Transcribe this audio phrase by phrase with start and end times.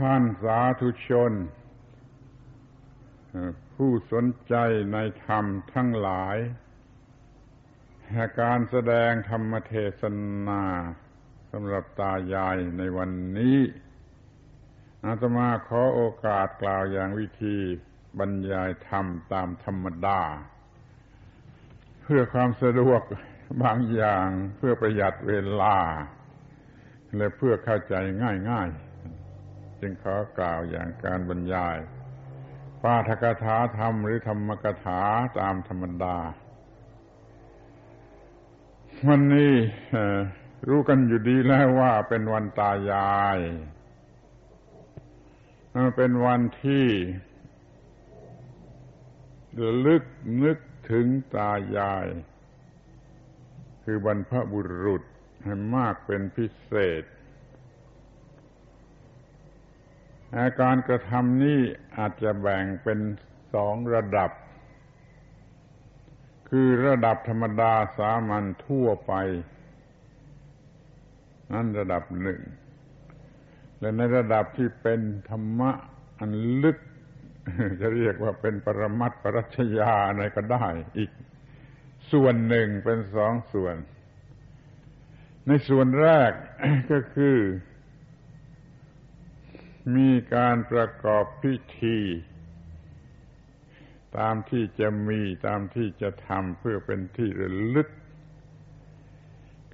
[0.00, 1.32] ท่านสาธุชน
[3.74, 4.54] ผู้สนใจ
[4.92, 6.36] ในธรรมทั้งหลาย
[8.40, 10.02] การแสดงธรรมเทศ
[10.48, 10.64] นา
[11.50, 13.58] สำหรับตายายในวันนี้
[15.04, 17.56] อาตมาขอโอกาสกล่าวอย่างวิธี
[18.18, 20.20] บรรยายธรรมตามธรรมดา
[22.02, 23.02] เพื่อความสะดวก
[23.62, 25.78] บางอย่างเพื่อประหยัดเวลา
[27.16, 27.94] และเพื่อเข้าใจ
[28.50, 28.89] ง่ายๆ
[29.80, 31.78] จึงขอกล่าวอย่างการบรรยาย
[32.82, 35.00] ปาทกถาธรรมหรือธรรมกถา
[35.38, 36.16] ตามธรรมดา
[39.06, 39.54] วันนี้
[40.68, 43.38] รู้กันอยู่ดีแล้วว่าเป็นวันตายาย
[45.96, 46.86] เป็นวันที่
[49.86, 50.04] ลึก
[50.42, 50.58] นึก
[50.90, 51.06] ถึง
[51.36, 52.06] ตายาย
[53.84, 55.02] คือบรรพบุรุษ
[55.42, 57.08] ให้มากเป็นพิเศษอา
[60.60, 61.60] การกระทำนี้
[61.96, 62.98] อาจจะแบ่งเป็น
[63.54, 64.30] สองระดับ
[66.48, 69.12] คือระดับธรรมดาสามัญทั่วไป
[71.52, 72.40] นั่นระดับหนึ่ง
[73.80, 75.00] และในระดับที่เป็น
[75.30, 75.70] ธรรมะ
[76.18, 76.30] อัน
[76.62, 76.78] ลึก
[77.80, 80.64] จะเรียกว่าเป็นปรมัตปรัชญาอะไรก็ได้
[80.98, 81.10] อีก
[82.12, 83.76] ส่วนหนึ่งเป็นสองส่วน
[85.46, 86.32] ในส่วนแรก
[86.90, 87.36] ก็คือ
[89.96, 91.98] มีการประกอบพิธี
[94.18, 97.88] ตามที่จะมีตามที่จะทำเพื่อเป็นที่ระลึก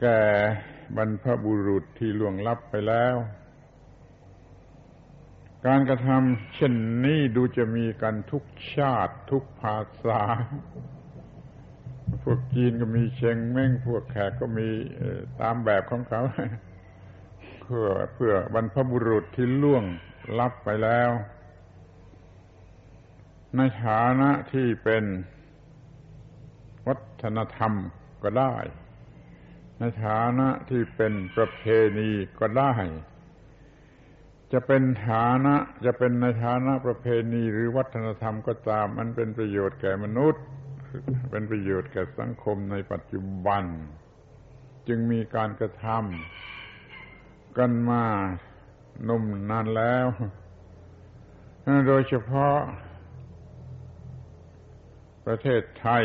[0.01, 0.23] แก่
[0.97, 3.17] บรรพบุรุษที่ล่วงลับไปแล้ว
[5.67, 10.23] การกระทำเช่นนี้ดูจะมีกันทุกชาติทุกภาษา
[12.23, 14.69] พวกจีนก็มีเชงเม้งพวกแขกก็มี
[15.41, 16.23] ตามแบบของเขา
[17.67, 19.85] เพื่อเพื่อบรรพบุรุษที่ล่วง
[20.39, 21.11] ลับไปแล้ว
[23.57, 25.05] ในฐานะที่เป็น
[26.87, 27.73] วัฒนธรรม
[28.23, 28.55] ก็ได้
[29.79, 31.63] ในฐานะที่เป็นประเพ
[31.99, 32.11] ณี
[32.41, 32.73] ก็ได้
[34.53, 40.43] จะเป็นฐานะจะเป็นในฐานะประเพณีหรือวัฒนธรรมก็ตาม มันเป็นประโยชน์แก่มนุษย์
[41.31, 43.65] เป็นประโยชน์แก่สังคมในปัจจุบัน
[44.89, 46.46] จึงมีการกระทำ
[47.59, 48.05] กันมา
[49.09, 50.07] นมนานแล้ว
[51.87, 52.59] โดยเฉพาะ
[55.27, 56.05] ประเทศไทย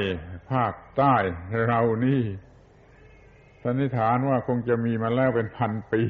[0.51, 1.15] ภาคใต้
[1.67, 2.23] เรานี่
[3.63, 6.03] สันนิษฐานว่าคงจะมีมาแล้วเป็นพันปี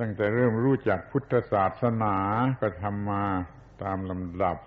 [0.00, 2.16] ตั้งแต่เริ่มรู้จักพุทธศาสนา
[2.60, 3.24] ก็ทำมา
[3.82, 4.58] ตามลำดับ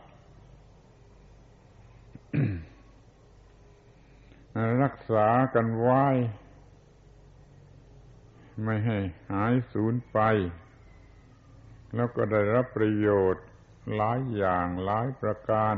[4.84, 6.06] รักษากันไว้
[8.64, 9.00] ไม่ให้
[9.32, 10.20] หายสูญไป
[11.96, 13.46] แล้วก็ได้รับประโยชน์
[13.96, 15.76] หลายอย่างหลายประการ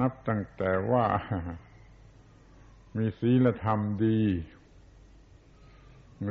[0.00, 1.06] นับตั้งแต่ว่า
[2.96, 4.22] มีศีลธรรมดี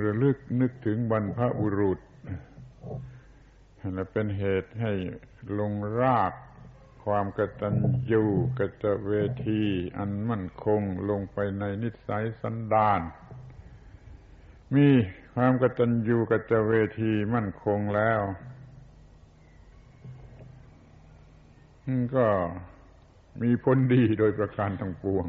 [0.03, 1.99] ระลึกนึกถึงบรรพบุรุษ
[3.93, 4.93] และเป็นเหตุให้
[5.59, 6.33] ลงราก
[7.05, 7.75] ความกตัญ
[8.11, 8.23] ญู
[8.59, 9.11] กตเว
[9.47, 9.63] ที
[9.97, 13.01] อันมั่นคงลงไปในนิสัยสันดาน
[14.73, 14.87] มี
[15.35, 18.21] ความกตัญญูกตเวทีมั่นคงแล้ว
[22.15, 22.27] ก็
[23.41, 25.25] มีผลดีโดยประการทั้งปวง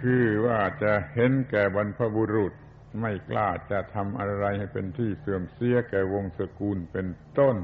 [0.00, 2.52] คือว่าจะเห็นแก่บรรพบุรุษ
[3.00, 7.08] ไม่กล้าจะทำอะไรให้เป็นที่เสื่อมเสียแก่วงศกุลเป็น
[7.38, 7.56] ต้น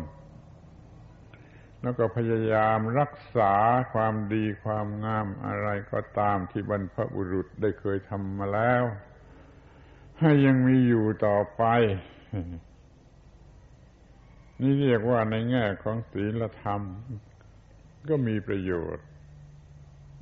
[1.82, 3.54] แล้วก็พยายามรักษา
[3.92, 8.84] ความดีความงามอะไรก็ตามที่บรรพบุรุษได้เคยทำมาแล้ว
[10.20, 11.62] ให้ยังมีอยู่ต่อไป
[14.60, 16.82] นี่เรียกว่าในแง่ของศีลธรรม
[18.08, 19.06] ก็มีประโยชน์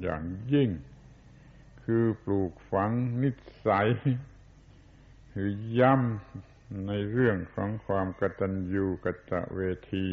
[0.03, 0.22] อย่าง
[0.53, 0.71] ยิ่ง
[1.84, 2.91] คือปลูกฝัง
[3.22, 3.31] นิ
[3.66, 3.88] สัย
[5.32, 9.61] คือย้ำในเรื่องของความกตัญญูกตเว
[9.93, 10.08] ที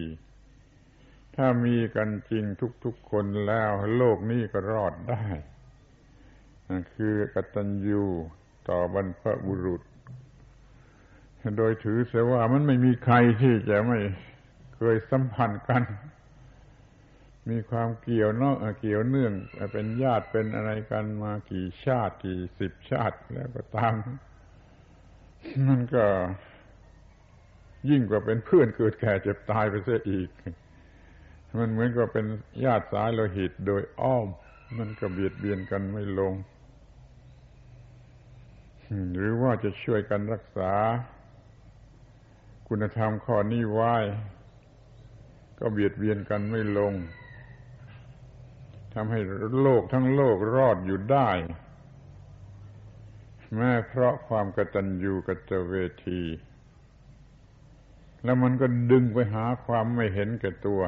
[1.35, 2.43] ถ้ามีกันจริง
[2.83, 5.25] ทุกๆคนแล้ว โลกนี้ก็รอดได้
[6.93, 8.03] คือกตัญญู
[8.69, 9.81] ต่อบรรพบุรุษ
[11.57, 13.99] โดยถือเสียว่ามันไม่มีใครที่จะไม่
[14.75, 15.83] เคยสัมพันธ์กัน
[17.49, 19.33] มีความเกี่ยวนอกเกี่ยวเนื่อง
[19.73, 23.93] เป็นญาติเป็นอะไรกันมากี่ชาติกี่สิบชาติแล้วก็ตาม
[25.67, 26.05] มันก็
[27.89, 30.29] ยิ่งกว่าเป็นเพื่อนเกิดแก่เจ็บตายไปเสียอีก
[31.59, 32.25] มันเหมือนกับเป็น
[32.65, 34.27] ญาติสายโลหิตโดยอ้อม
[34.77, 36.33] มันก็เบียดเบียนกันไม่ลง
[39.15, 40.73] หรือว่าจะช่วยกันรักษา
[42.67, 43.95] คุณธรรมข้อนี้ไว้
[45.59, 46.93] ก็เบียดเบียนกันไม่ลง
[48.93, 49.19] ทำให้
[49.61, 51.29] โลกทั้งโลกรอดอยู่ได้
[53.55, 55.73] แม้เพราะความกตัญญูกตเว
[56.05, 56.21] ที
[58.23, 60.81] แล้วมันก็ดึงไปหาความไม่เห็นแก่ตัว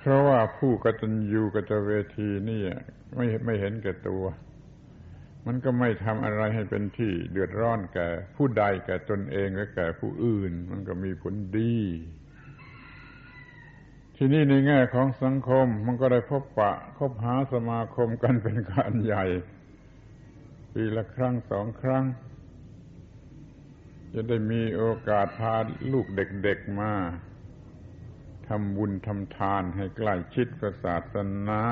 [0.00, 2.62] เพราะว่าผู้กตัญญูกตเวทีนี่
[3.14, 4.24] ไม่ไม่เห็นแก่ตัว
[5.50, 11.76] มันก็ไม่ทำอะไรให้เป็นที่เดือดร้อนแก่ ผู้ใดแก่ตนเองและแก่ผู้อื่น มันก็มีผลดี
[14.16, 19.24] ที่นี่ในแง่ของสังคม มันก็ได้พบปะ คบหาสมาคมกันเป็นการใหญ่
[20.72, 22.04] ปีละครั้งสองครั้ง
[24.14, 25.56] จะได้มีโอกาสพา
[25.92, 26.92] ลูกเด็กๆมา
[28.48, 31.16] ทำบุญทำทานให้ใกล้ชิดกับศาส
[31.48, 31.62] นา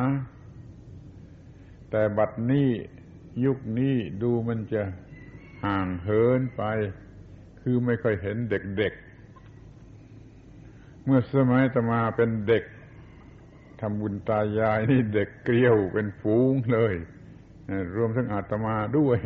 [1.91, 2.69] แต่บัดนี้
[3.45, 4.83] ยุคนี้ดูมันจะ
[5.65, 6.63] ห่างเหินไป
[7.61, 9.05] คือไม่ค่อยเห็นเด็กๆ
[11.05, 12.65] เมื่อสมัยตมาเป็นเด็ก
[13.81, 16.95] ทำบุญตายายนี่เด็กเกลียวเป็นฝูงเลย
[17.97, 19.19] รวมทั้งอาตมาด้วย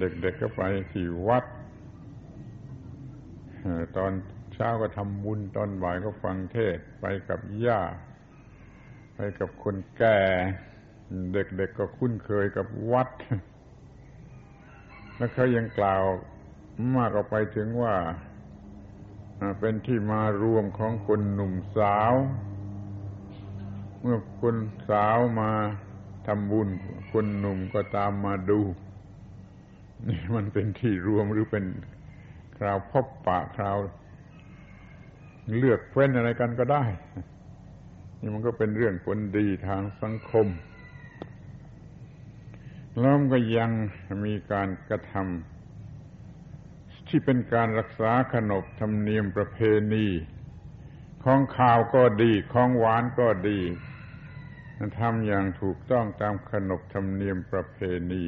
[0.00, 0.62] เด็กๆกก็ไป
[0.92, 1.44] ที่วัด
[3.96, 4.12] ตอน
[4.54, 7.82] เช้าก็ทำบุญตอนบ่ายก็ฟังเทศไปกับย่า
[9.14, 10.18] ไปกับคนแก่
[11.32, 13.08] เด็กๆกก็คุ้นเคยกับวัด
[15.16, 16.02] แล้วเขายังกล่าว
[16.96, 17.94] มากออกไปถึงว่า
[19.60, 22.14] เป็นที่มารวมของคนหนุ่มสาว
[24.00, 24.56] เมื่อคน
[24.88, 25.50] สาวมา
[26.26, 26.68] ทำบุญ
[27.12, 28.60] คนหนุ่มก็ตามมาดู
[30.08, 31.64] นี่มันเป็นที่รวมหรือเป็น
[32.58, 33.76] คราวพบปะคราว
[35.56, 36.84] เลือกเฟ้นอะไรกันก็ได้
[38.20, 40.46] นี่มันก็เป็นเรื่องผลดีทางสังคม
[43.00, 43.70] แล้วก็ยัง
[44.24, 49.58] มีการกระทำที่เป็นการรักษาขนบธรรมเนียมประเพ
[49.92, 50.06] ณี
[51.24, 53.60] ของข่าวก็ดีของหวานก็ดี
[55.00, 57.78] ทำอย่างถูกต้องตามขนบธรรมเนียมประเพ
[58.12, 58.24] ณี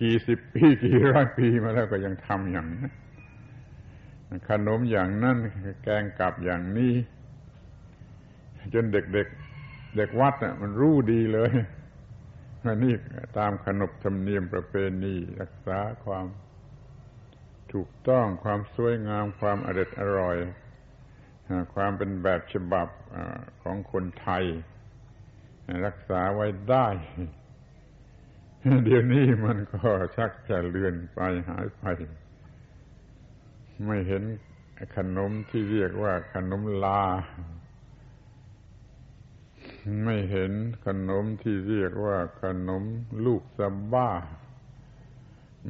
[0.00, 2.92] กี่สิบปีกี่ร้อยปีมาแล้วก็ยังทำอย่างนั้น
[4.48, 5.36] ขนมอย่างนั้น
[5.84, 6.94] แกงกับอย่างนี้
[8.74, 11.52] จนเด็กๆเเด็กวัดน่ะมันรู้ดีเลย
[12.84, 12.94] นี่
[13.38, 14.74] ตามขนบธรรมเนียมประเพ
[15.04, 16.26] ณีรักษาความ
[17.72, 20.36] ถูกต้องความสวยงามความอร็ดอร่อย
[21.74, 22.88] ความเป็นแบบฉบับ
[23.62, 24.44] ของคนไทย
[25.86, 26.88] รักษาไว้ได้
[28.84, 31.84] เดี๋ยวนี้มันก็ชักจะเลือนไปหายไป
[33.86, 34.22] ไม่เห็น
[34.96, 37.02] ขนมที่เรียกว่าขนมลา
[40.04, 40.52] ไม่เห็น
[40.86, 42.82] ขนมที่เรียกว่าขนม
[43.26, 43.60] ลูกส
[43.92, 44.10] บ้า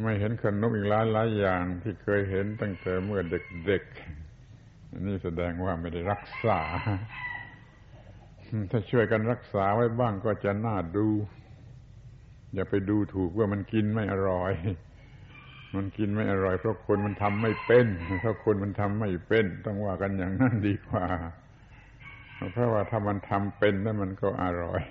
[0.02, 3.20] ไม่เห็นขนมอีกหลายหลายอย่างที่เคยเห็นตั้งแต่เมื่อ
[3.66, 6.60] เด็กๆนี่แสดงว่าไม่ได้รักษา
[8.70, 11.08] ถ้าช่วยกันรักษาไว้บ้างก็จะน่าดู
[12.54, 14.52] อย่าไปดูถูกว่ามันกินไม่อร่อย
[15.76, 17.86] มันกินไม่อร่อยเพราะคนมันทำไม่เป็น
[18.20, 21.06] เพราะคนมันทำไม่เป็น ต้องว่ากันอย่างนั้นดีกว่า
[22.50, 24.82] เพราะว่าถ้ามันทำเป็นแล้วมันก็อร่อย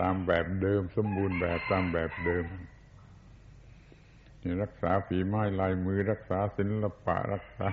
[0.00, 2.44] ตามแบบเดิม สมบูรณ์แบบตามแบบเดิม
[4.42, 7.68] นี่รักษาฝีไม้ลายมือ รักษาศิลปะรักษา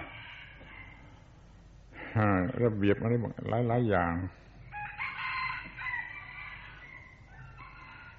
[2.63, 3.13] ระเบียบอะไร
[3.49, 4.13] หลายหลายอย่าง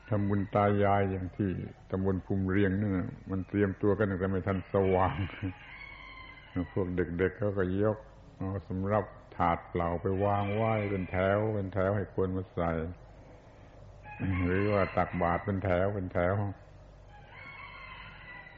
[0.09, 1.51] ทำบุญตายายอย่างที่
[1.91, 2.99] ตำบลภูมิเรียงนี่น
[3.31, 5.17] มันเตรียมตัวกันแต่ไม่ทันสว่าง
[6.73, 7.99] พวกเด็กๆเขาก็ยก
[8.37, 9.05] เอาสำหรับ
[9.37, 12.71] ถาดเปล่าไปวางไหว้เป็นแถว เป็นแถวให้คนมาใส่
[14.45, 16.35] หรือว่าตักบาตรเป็นแถวเป็นแถว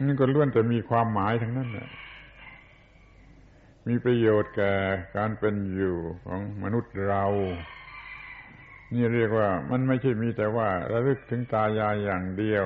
[0.06, 1.88] นี่ก็ล้วนแต่มีความหมายทั้งนั้นแหละ
[3.88, 4.74] มีประโยชน์แก่
[5.16, 7.26] การเป็นอยู่ของมนุษย์เรา
[8.94, 12.64] นี่เรียกว่ามันไม่ใช่มีแต่ว่าระลึกถึงตายายอย่างเดียว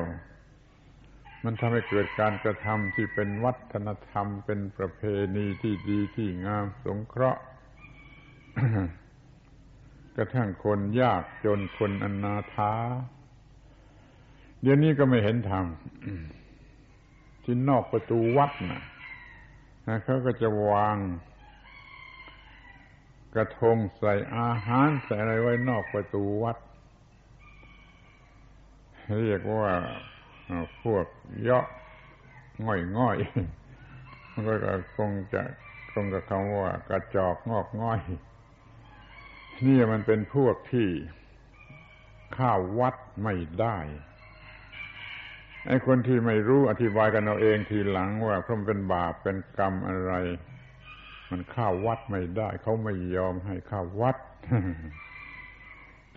[1.44, 5.02] มันทำให้เกิดการกระทำที่เป็นวัฒนธรรมเป็นประเพ
[5.36, 7.42] ณีที่ดีที่งามสงเคราะห์
[10.16, 12.72] กระทั่งคนยากจนคนอนาถา
[14.62, 18.82] เดี๋ยวนี้ก็ไม่เห็นทำที่นอกประตูวัดนะ่ะ
[20.04, 20.96] เขาก็จะวาง
[23.34, 26.56] กระทงใส่อาหารใส่อะไรไว้นอกประตูวัด
[29.24, 29.72] เรียกว่า
[30.82, 31.06] พวก
[31.42, 31.66] เยาะ
[32.64, 33.16] ง่อยง่อย
[34.32, 34.54] มันก็
[34.96, 35.42] คงจะ
[35.92, 38.00] ตรงกับคำว่ากระจอกงอกง่อย
[39.66, 40.88] นี่มันเป็นพวกที่
[42.38, 43.78] ข้าววัดไม่ได้
[45.66, 50.12] ไอ้คนที่ไม่รู้อธิบายกันเอาเองทีหลังว่าเพราะมันเป็นบาปเป็นกรรมอะไร
[51.30, 54.16] มันข้าววัดไม่ได้ เขาไม่ยอมให้ข้าววัด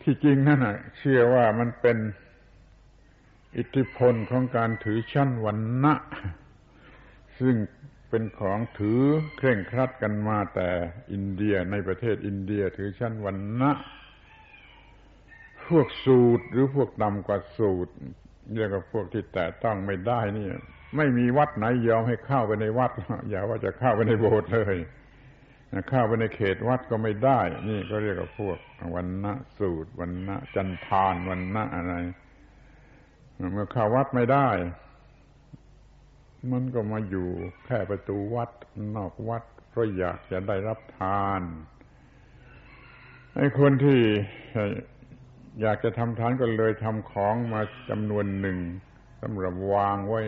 [0.02, 1.98] ที่จริงนั่นน่ะ เชื่อว่ามันเป็น
[3.58, 5.94] อิทธิพลของการถือชั้นวันณะ
[7.40, 7.56] ซึ่ง
[8.10, 9.02] เป็นของถือ
[9.38, 10.70] เคร่งครัดกันมาแต่
[11.12, 13.72] อินเดียในประเทศอินเดียถือชั้นวันณะ
[15.68, 17.94] พวกสูตรหรือพวกต่ำกว่าสูตร
[18.56, 20.48] เรียกว่าพวกที่แตะต้องไม่ได้นี่
[20.96, 22.92] ไม่มีวัดไหนยอมให้เข้าไปในวัด
[23.30, 24.78] อย่าว่าจะเข้าไปในโบสถ์เลย
[25.90, 28.58] เข้าไปในเขตวัดก็ไม่ได้ นี่ก็เรียกว่าพวก
[28.96, 31.94] วันณะสูตรวันณะจันทานวันณะอะไร
[33.54, 34.50] เมื่อเข้าวัดไม่ได้
[36.52, 37.28] มันก็มาอยู่
[37.66, 38.52] แค่ประตูวัด
[38.96, 41.42] นอกวัดเพราะอยากจะได้รับทาน
[43.36, 44.00] ไอ้คนที่
[45.62, 48.58] อยากจะทำทานก็เลยทำของมาจำนวนหนึ่ง
[49.22, 50.22] สำหรับวางไว้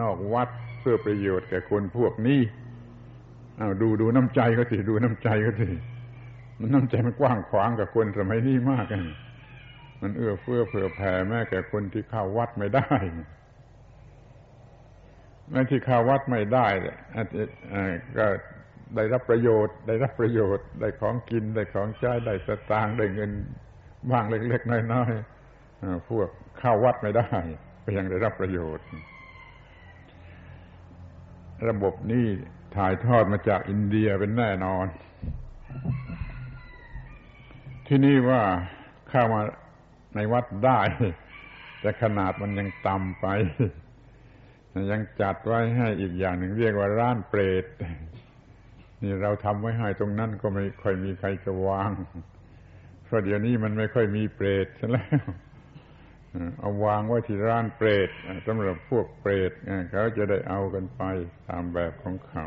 [0.00, 0.48] นอกวัด
[0.80, 2.40] เพื่อประโยชน์แก่คนพวกนี้
[3.58, 5.68] อาดูดูน้ำใจก็สิดูน้ำใจก็สิ
[6.58, 9.02] มันน้ำใจมันกว้างขวางกับคนสมัยนี้มากกัน
[10.00, 12.90] มันเอื้อเฟื้อเผื่อแผ่แม้แก่คนที่เข้าวัดไม่ได้
[15.50, 16.66] แม้ที่ข้าวัดไม่ได้
[18.18, 18.26] ก็
[18.96, 23.30] ได้รับประโยชน์ ได้รับประโยชน์ ได้ของกิน ได้ของใช้ ได้สตางค์ได้เงิน
[24.10, 26.28] บ้างเล็กๆน้อยๆพวก
[26.60, 27.30] ข้าวัดไม่ได้
[27.84, 28.86] ก็ยังได้รับประโยชน์
[31.68, 32.26] ระบบนี้
[32.76, 34.86] ถ่ายทอดมาจากอินเดียเป็นแน่นอน
[37.86, 38.42] ที่นี่ว่า
[39.10, 39.40] เข้ามา
[40.14, 40.80] ในวัดได้
[41.80, 43.26] แต่ขนาดมันยังต่ำไป
[44.90, 47.64] ยังจัดไว้ให้อีกอย่างหนึ่งเรียกว่าร้านเปรต
[49.02, 51.90] นี่เราทำไว้ให้ตรงนั้นก็ไม่ค่อยมีใครจะวาง
[53.04, 55.22] เพราะเดี๋ยวนี้มันไม่ค่อยมีเปรตซะแล้ว
[56.60, 58.10] เอาวางไว้ที่ร้านเปรต
[58.46, 59.52] สำหรับพวกเปรต
[59.90, 61.02] เขาจะได้เอากันไป
[61.48, 62.46] ตามแบบของเขา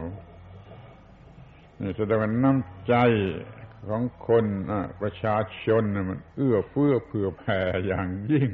[1.79, 2.95] นี่แสดงว่าน้ำใจ
[3.89, 4.45] ของคน
[5.01, 8.51] ประชาชนมันเอื้อเฟื้อเผื่อแผ่อย่างยิ่ง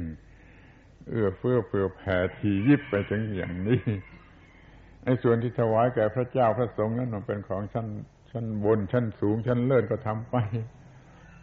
[1.10, 3.80] เอื้อเฟื้อเผื่อแผ่ทียิบไปถึงอย่างนี้
[5.04, 7.86] ไอ้ส่วนที่ถวายแก่พระเจ้าพระสงฆ์นั้นมันเป็นของชั้น
[8.30, 10.36] ชั้นบนชั้นสูง ชั้นเลิศก็ทำไป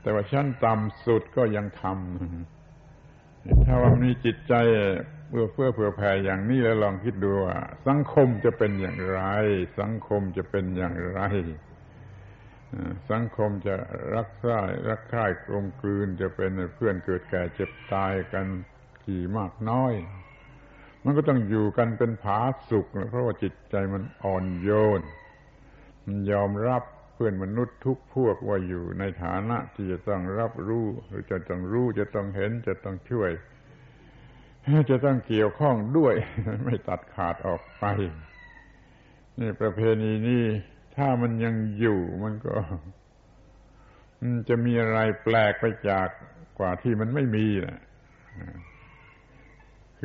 [0.01, 4.53] แต่ว่าชั้นต่ำสุดก็ยังทำถ้าว่ามีจิตใจ
[5.29, 9.22] เอื้อเฟื้อเผื่อแผ่อย่างนี้แล้วลองคิดดูว่า สังคมจะเป็นอย่างไร
[9.79, 11.22] สังคมจะเป็นอย่างไร
[13.12, 13.75] สังคมจะ
[14.15, 18.46] รักษารักใคร่กลมกลืนจะเป็นเพื่อนเกิดแก่เจ็บตายกัน
[19.07, 19.93] กี่มากน้อย
[21.03, 24.69] มันก็ต้องอยู่กันเป็นผาสุกเพราะว่าจิตใจมันอ่อนโย
[25.00, 25.01] น
[26.05, 26.83] มันยอมรับ
[27.13, 33.31] เพื่อนมนุษย์ทุกพวกว่าอยู่ในฐานะที่จะต้องรับรู้หรือจะต้องรู้จะต้องเห็นจะต้องช่วย
[34.89, 36.13] จะต้องเกี่ยวข้องด้วย
[36.65, 37.86] ไม่ตัดขาดออกไป
[39.39, 40.43] นี่ประเพณีนี้
[40.95, 42.55] ถ้ามันยังอยู่มันก็
[44.19, 46.07] มันจะมีอะไรแปลกไปจาก
[46.60, 47.79] กว่าที่มันไม่มีนะ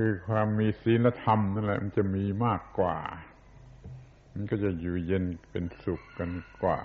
[0.01, 2.99] คือความมีศีลธรรมนั่นแหละมันจะมีมากกว่า
[4.33, 6.31] มันก็จะอยู่เย็นเป็นสุขกัน
[6.63, 6.81] กว่า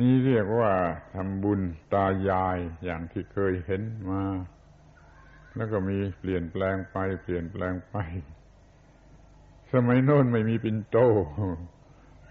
[0.00, 0.72] นี่เรียกว่า
[1.14, 1.60] ทำบุญ
[1.94, 4.22] ตายายอย่างที่เคยเห็นมา
[5.56, 7.96] แล้วก็มีเปลี่ยนแปลงไปเปลี่ยนแปลงไป
[9.72, 10.96] สมัยโน้นไม่มีปินโต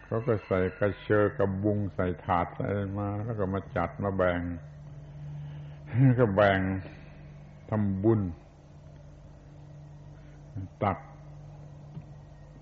[0.05, 2.67] เขาก็ใส่กระเชอกระบุงใส่ถาดใส่
[2.99, 4.39] มา แล้วก็มาจัดมาแบ่ง
[6.19, 6.59] ก็แบ่ง
[7.69, 8.21] ทำบุญ
[10.83, 10.97] ตัก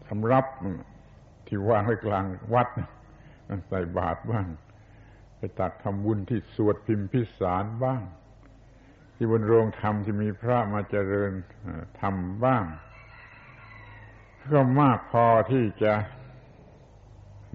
[0.07, 0.45] สำรับ
[1.47, 2.67] ที่วางไว้กลางวัด
[3.67, 4.45] ใส่บาตรบ้าง
[5.37, 8.01] ไปตักทำบุญที่สวดพิมพิสารบ้าง
[9.15, 11.31] ที่บนโรงธรรมที่มีพระมาเจริญ
[12.01, 12.63] ทำบ้าง
[14.53, 15.93] ก็มากพอที่จะ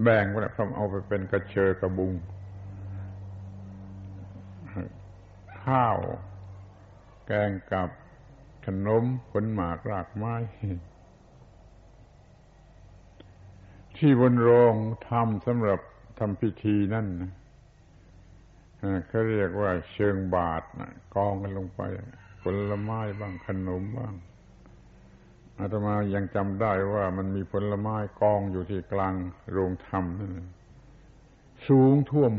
[0.02, 2.12] แบ่งไปแล้วเอาไปเป็นกระเชอกระบุง
[5.64, 5.96] ข้าว
[7.26, 7.88] แกงกับ
[8.70, 10.34] ขนมผลหมากรากไม้
[13.96, 14.74] ที่บนโรง
[15.08, 15.80] ทำสำหรับ
[16.18, 17.30] ทำพิธีนั่นนะ
[19.08, 21.80] เขาเรียกว่าเชิงบาทนะกองกันลงไป
[22.42, 24.14] ผลไม้บ้างขนมบ้าง
[25.58, 29.14] อาตมายังจำได้ว่ามันมีผลไม้กองอยู่ที่กลาง
[29.52, 30.32] โรงธรรมนั่น
[31.68, 32.32] สูงท่วม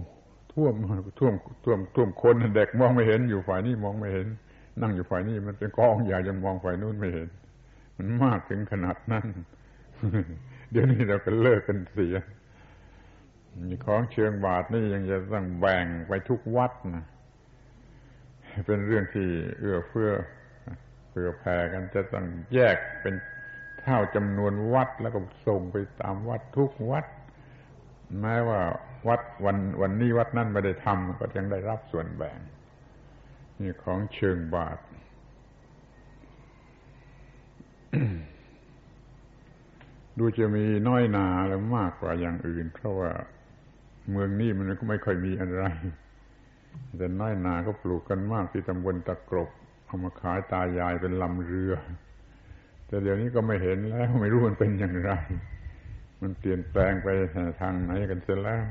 [0.53, 0.73] ท่วม
[1.19, 1.33] ท่วม
[1.63, 4.27] ท่วมท่วมคนเด็กมองไม่เห็นอยู่ฝ่ายนี้มองไม่เห็น
[4.81, 7.29] นั่งอยู่ฝ่ายนี้มันเป็นกองใหญ่จนมองฝ่ายนู้นไม่เห็น
[7.97, 9.25] มันมากถึงขนาดนั้น
[10.71, 12.15] เดี๋ยวนี้เราก็เลิกกันเสีย
[13.61, 17.05] มีของเชิงบาทนี่ยังจะต้องแบ่งไปทุกวัดนะ
[18.65, 19.27] เป็นเรื่องที่
[19.59, 20.11] เอื้อเฟื้อ
[21.09, 23.15] เผื่อแผ่กันจะต้องแยกเป็น
[23.81, 27.05] เท่าจำนวนวัดแล้วก็ส่งไปตามวัดทุกวัด
[28.21, 28.59] แม้ว่า
[29.07, 32.37] วัดวันวันนี้วัดนั่นไม่ได้ทำก็ยังได้รับส่วนแบ่ง
[33.61, 34.77] นี่ของเชิงบาท
[40.17, 43.11] ดูจะมีน้อยนาแล้วมากกว่าอย่างอื่น เพราะว่า
[44.11, 45.63] เมืองนี้มันก็ไม่ค่อยมีอะไร
[46.97, 49.49] แต่น้อยนาก็ปลูกกันมากที่ตำบลตะกรบ
[49.85, 51.73] เอามาขายตายายเป็นลำเรือ
[52.87, 55.11] แต่เดี๋ยวนี้ก็ไม่เห็นแล้วไม่รู้มันเป็นอย่างไร
[56.21, 57.07] มันเปลี่ยนแปลงไป
[57.61, 58.65] ทางไหนกันเสียแล้ว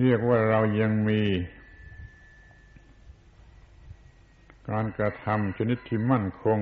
[0.00, 1.20] เรียกว่าเรายังมี
[4.70, 6.58] การกระทำชนิดที่มั่นคง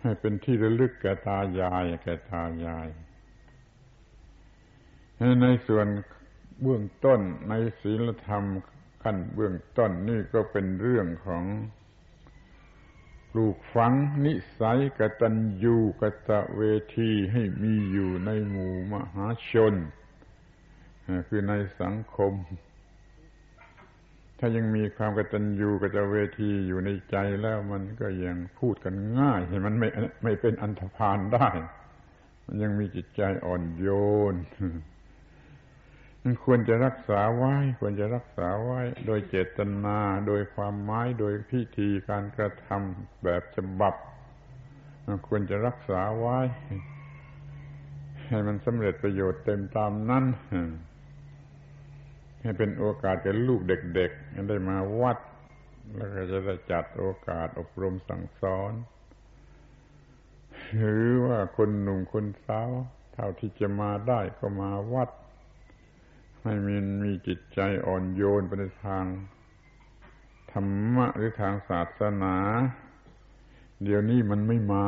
[0.00, 2.88] ให้เป็นที่ระลึกแก่ตายายแก่ตายาย
[5.42, 5.86] ในส่วน
[6.62, 8.44] เบื้องต้นในศีลธรรม
[9.02, 11.44] ขั้นเบื้องต้นนี่ก็เป็นเรื่องของ
[13.30, 13.92] ปลูกฝัง
[14.24, 16.62] นิสัยกตัญญูกตะเว
[16.96, 19.74] ทีให้มีอยู่ในหมู่มหาชน
[21.28, 22.32] คือในสังคม
[24.42, 29.88] ถ้ายังมีความกตัญญูกตเวทีอยู่ในใจแล้วมันก็ยังพูดกันง่ายเห็นมันไม่
[30.22, 31.48] ไม่เป็นอันธพาลได้
[32.46, 33.88] มันยังมีจิตใจอ่อนโย
[34.32, 34.34] น
[36.22, 43.94] มันควรจะรักษาไว้ ควรจะรักษาไว้ โดยเจตนา โดยความหมายโดยพิธีการกระทำแบบฉบับ
[45.06, 46.38] มันควรจะรักษาไว้
[48.28, 50.24] ให้มันสำเร็จประโยชน์เต็มตามนั้น
[52.42, 55.18] ให้เป็นโอกาสแก่ลูกเด็กๆได้มาวัด
[55.96, 58.72] แล้วก็จะได้จัดโอกาสอบรมสั่งสอน
[60.76, 62.70] หรือว่าคนหนุ่มคนสาว
[63.12, 65.10] เท่าที่จะมาได้ก็มาวัด
[66.42, 69.04] ให้มีมีจิตใจอ่อนโยนไปในทาง
[70.52, 72.36] ธรรมะหรือทางศาสนา
[73.82, 74.86] เดี๋ยวนี้มันไม่มา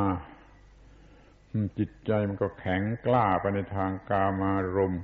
[1.78, 5.02] จิตใจมันก็แข็งกล้าไปในทางกามารมณ์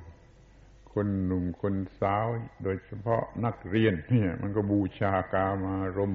[0.94, 2.27] คนหนุ่มคนสาว
[2.62, 6.14] โดยเฉพาะนักเรียนเนี่ย มันก็บูชากามารม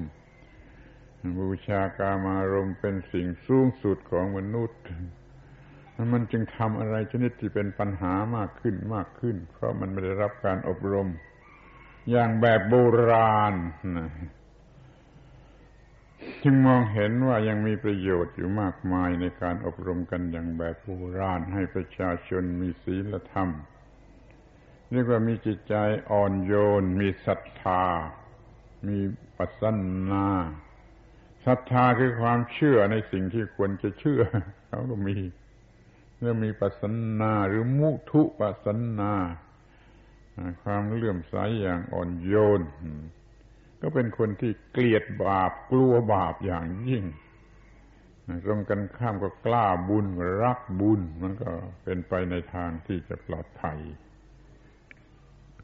[1.40, 4.80] บูชากามารมเป็นสิ่งสูงสุดของมนุษย์
[6.12, 11.08] มันจึงทำอะไรชนิดที่เป็นปัญหามากขึ้นมากขึ้น เพราะมันไม่ได้รับการอบรม
[12.10, 12.74] อย่างแบบโบ
[13.10, 13.54] ราณ
[13.96, 14.10] นะ
[16.42, 23.48] จึงมองเห็นว่ายังมีประโยชน์อยู่มากมายในการอบรมกันอย่างแบบโบราณให้ประชาชนมีศีลธรรม
[24.94, 25.74] เรียกว่ามีจิตใจ
[26.10, 27.84] อ่อนโยน มีศรัทธา
[28.88, 28.98] มี
[29.36, 29.62] ปัส
[30.10, 30.28] นา
[31.46, 34.22] ศรัทธาคือความเชื่อในสิ่งที่ควรจะเชื่อ
[34.68, 35.16] เขาก็มี
[36.18, 36.82] เรื่องมีปัส
[37.20, 38.66] นาหรือมุทุปัส
[38.98, 39.14] นา
[40.62, 42.62] ความเลื่อมใสอย่างอ่อนโยน
[43.80, 47.04] ก็เป็นคนที่เกลียดบาปกลัวบาปอย่างยิ่ง
[48.44, 50.06] ตรงกันข้ามก็กล้าบุญ
[50.42, 51.50] รักบุญ มันก็
[51.84, 53.78] เป็นไปในทางที่จะปลอดภัย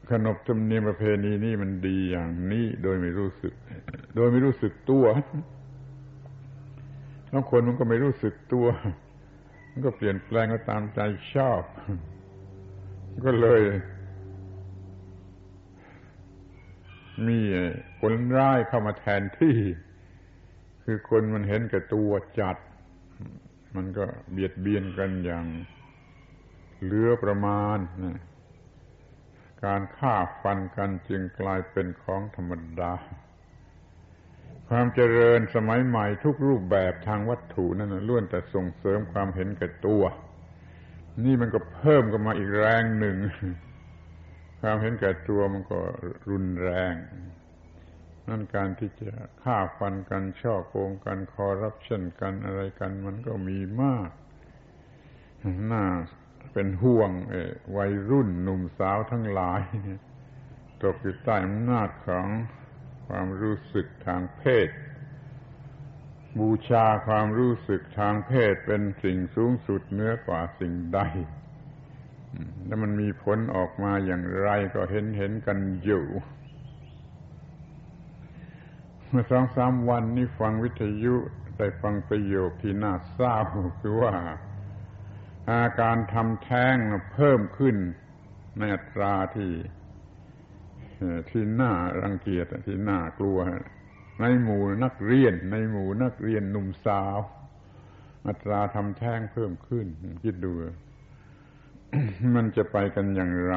[0.09, 3.53] ขนบธรรมเนียมประเพณีนี่มันดีอย่างนี้โดยไม่รู้สึก
[4.15, 5.05] โดยไม่รู้สึกตัว
[7.29, 8.67] แล้วคนมันก็ไม่รู้สึกตัว
[9.71, 10.99] มันก็เปลี่ยนแปลงก็ตามใจ
[11.33, 11.63] ชอบ
[13.25, 13.61] ก็เลย
[17.27, 17.39] มี
[17.99, 19.55] ผลร้ายเข้ามาแทนที่
[20.83, 22.57] คือคนมันเห็นแก่ตัวจัด
[23.75, 25.45] มันก็เบียดเบียนกันอย่าง
[26.83, 28.17] เหลือประมาณนะ
[29.65, 32.93] การฆ่าฟันกันจึงกลายเป็นของธรรมดา
[34.67, 40.03] ความเจริญสมัยใหม่ทุกรูปแบบทางวัตถุนั่นล้วนแต่ส่งเสริมความเห็นแก่ตัว
[41.23, 43.17] นี่มันก็เพิ่มกันมาอีกแรงหนึ่ง
[44.61, 45.79] ความเห็นแก่ตัวมันก็
[46.29, 46.93] รุนแรง
[48.29, 49.11] นั่นการที่จะ
[49.43, 54.09] ฆ่าฟันกันช่อโกงกันคอร์รัปชันกันอะไรกันมันก็มีมาก
[55.71, 55.85] น่า
[56.53, 57.11] เป็นห่วง
[57.77, 59.61] วัยรุ่นหนุ่มสาวทั้งหลาย
[60.81, 62.27] ตกอยู่ใต้อำนาจของ
[63.07, 64.69] ความรู้สึกทางเพศ
[66.39, 70.99] บูชาความรู้สึกทางเพศเป็นสิ่งสูงสุดเนื้อกว่าสิ่งใด
[72.65, 76.05] แล้วมันมีผลออกมาอย่างไรก็เห็นเห็นกันอยู่
[79.09, 81.15] เมื่อสองสามวันนี้ฟังวิทยุ
[81.57, 83.35] ได้ฟังประโยคที่น่าเศร้า
[83.79, 86.75] คือว่าาการทำแท้ง
[87.13, 87.75] เพิ่มขึ้น
[88.57, 89.51] ในอัตราที่
[91.29, 93.39] ที่น่ารังเกียจที่น่ากลัว
[94.21, 97.17] ในหมู่นักเรียน ในหมู่นักเรียนหนุ่มสาว
[98.27, 99.85] อัตราทำแท้งเพิ่มขึ้น
[100.23, 100.51] คิดดู
[102.35, 103.55] มันจะไปกันอย่างไร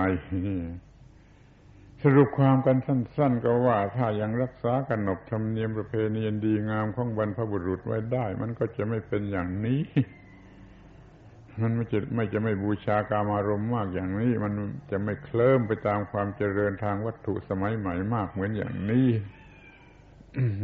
[2.02, 9.80] สรุปความกันสั้น ๆ ก็ว่าถ้ายังรักษาขนบธรรมเนียมประเพณีดีงามของบรรพบุรุษไว้ได้ มันก็จะไม่เป็นอย่างนี้
[11.62, 14.52] มันไม่จะไม่จะไม่บูชากามารมณ์มากอย่างนี้ มัน
[14.90, 19.08] จะไม่เคลิ้มไปตามความเจริญทางวัตถุสมัยใหม่มากเหมือนอย่างนี้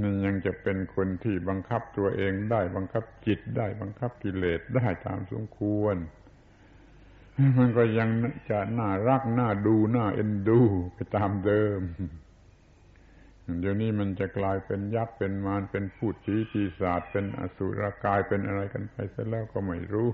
[0.01, 5.97] มันยังจะเป็นคนที่บังคับตัวเองได้บังคับจิตได้บังคับกิเลสได้ตามสมควร
[7.59, 8.09] มันก็ยัง
[8.51, 10.61] จะน่ารักน่าดูน่าเอ็นดู
[10.95, 11.81] ไปตามเดิม
[13.61, 20.09] เดี๋ยวนี้มันจะกลายเป็นยักษ์เป็นมารเป็นพูดชี้ปีศาจเป็นอสุรกายเป็นอะไรกันไปซะแล้วก็ไม่รู้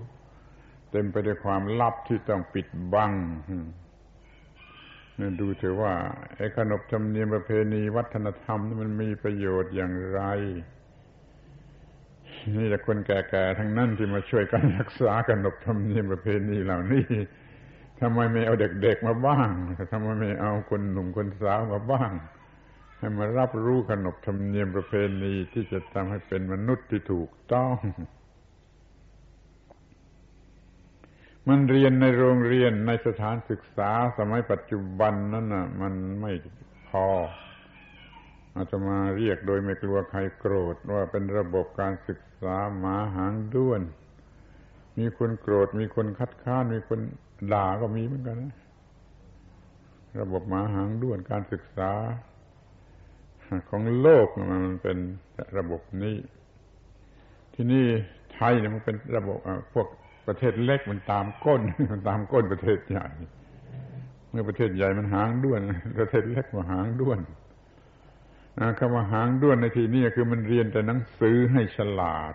[0.97, 3.13] ต็มไปด้วยความลับที่ต้องปิดบัง
[5.19, 5.95] นี่ดูเถอะว่า
[6.37, 10.23] ไอ้ขนบธรรมเนียมประเพณีวัฒนธรรมมันมีประโยชน์อย่างไร
[12.57, 17.07] นี่แต่คนแก่ๆทั้งนั้นที่มาช่วยกันรักษาขนบธรรมเนียมประเพณีเหล่านี้
[18.01, 19.49] ทำไมไม่เอาเด็กๆมาบ้าง
[19.93, 22.11] ทำไมไม่เอาคนหนุ่มคนสาวมาบ้าง
[22.99, 27.77] ให้มารับรู้ขนบธรรมเนียมประเพณีที่จะทำให้เป็นมนุษย์ที่ถูกต้อง
[31.49, 36.33] มันเรียนในโรงเรียนในสถานศึกษาสมัยปัจจุบันนั้นน่ะ มันไม่
[36.89, 37.07] พอ
[38.55, 43.83] อาจจะมาเรียกโดยไม่กลัวใครโกรธว่าเป็นระบบการศึกษาหมาหางด้วน
[44.99, 47.01] มีคนโกรธ มีคนคัดค้าน มีคน
[47.53, 48.55] ด่าก็มีเหมือนกันนะ
[50.21, 51.93] ระบบหมาหางด้วนการศึกษา
[53.69, 54.99] ของโลกมันเป็น
[55.59, 56.17] ระบบนี้
[57.55, 57.85] ที่นี่
[58.35, 59.39] ไทยเนี่ยมันเป็นระบบ
[59.75, 59.89] พวก
[60.27, 63.07] ประเทศเล็กมันตามก้น มันตามก้นประเทศใหญ่
[64.31, 65.61] เมื่อประเทศใหญ่มันหางด้วน
[65.99, 67.19] ประเทศเล็กมาหางด้วน
[68.79, 72.35] คำว่าหางด้วนในที่นี้คือมันเรียนแต่หนังสือให้ฉลาด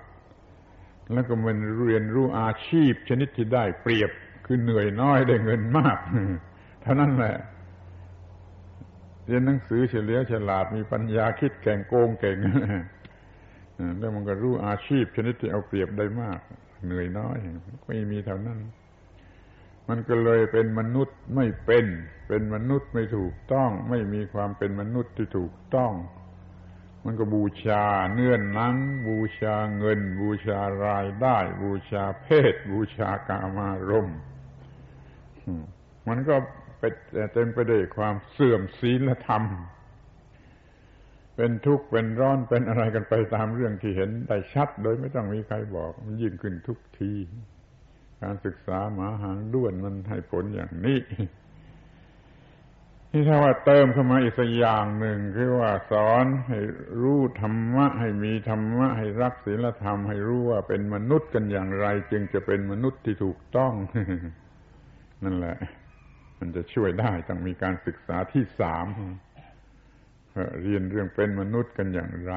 [1.13, 4.11] แล้วก็มันเรียนรู้อาชีพ ชนิดที่ได้เปรียบ
[4.45, 5.97] คือเหนื่อยน้อยได้เงินมาก
[6.81, 7.35] เท่านั้นแหละ
[9.27, 12.37] เรียนหนังสือเฉลียวฉลาดมีปัญญาคิดแก่งโกงเก่ง
[13.99, 16.39] แล้วมันก็รู้อาชีพ ชนิดที่เอาเปรียบได้มาก
[16.85, 17.37] เหนื่อยน้อย
[17.87, 18.59] ไม่มีเท่านั้น
[19.89, 21.85] มันก็เลยเป็นมนุษย์ไม่เป็น
[22.27, 25.93] เป็นมนุษย์ไม่ถูกต้อง ไม่มีความเป็นมนุษย์ที่ถูกต้อง
[27.05, 28.75] มันก็บูชาเนื่อนนัง
[29.07, 34.09] บูชาเงิน บูชารายได้ บูชาเพศ บูชากามารม
[36.07, 36.35] มันก็
[36.79, 36.93] เป็น
[37.33, 39.43] เต็มไปด้วยความเสื่อมศีลธรรม
[41.43, 47.13] เป็นทุกข์เป็นร้อนเป็นอะไรกันไปตามเรื่องที่เห็นได้ชัดโดยไม่ต้องมีใครบอก มันยิ่งขึ้นทุกที
[48.23, 50.99] การศึกษาหมาหางด้วนมันให้ผลอย่างนี้
[53.11, 56.59] ที่ถ้าว่าเติมเข้ามาอีกสักอย่างหนึ่งคือว่าสอนให้
[57.01, 63.73] รู้ธรรมะ ให้มีธรรมะ ให้รักศีลธรรม ให้รู้ว่าเป็นมนุษย์กันอย่างไร จึงจะเป็นมนุษย์ที่ถูกต้อง
[65.23, 65.57] นั่นแหละ
[66.39, 68.87] มันจะช่วยได้ต้องมีการศึกษาที่สาม
[70.63, 72.33] เรียนเรื่องเป็นมนุษย์กันอย่างไร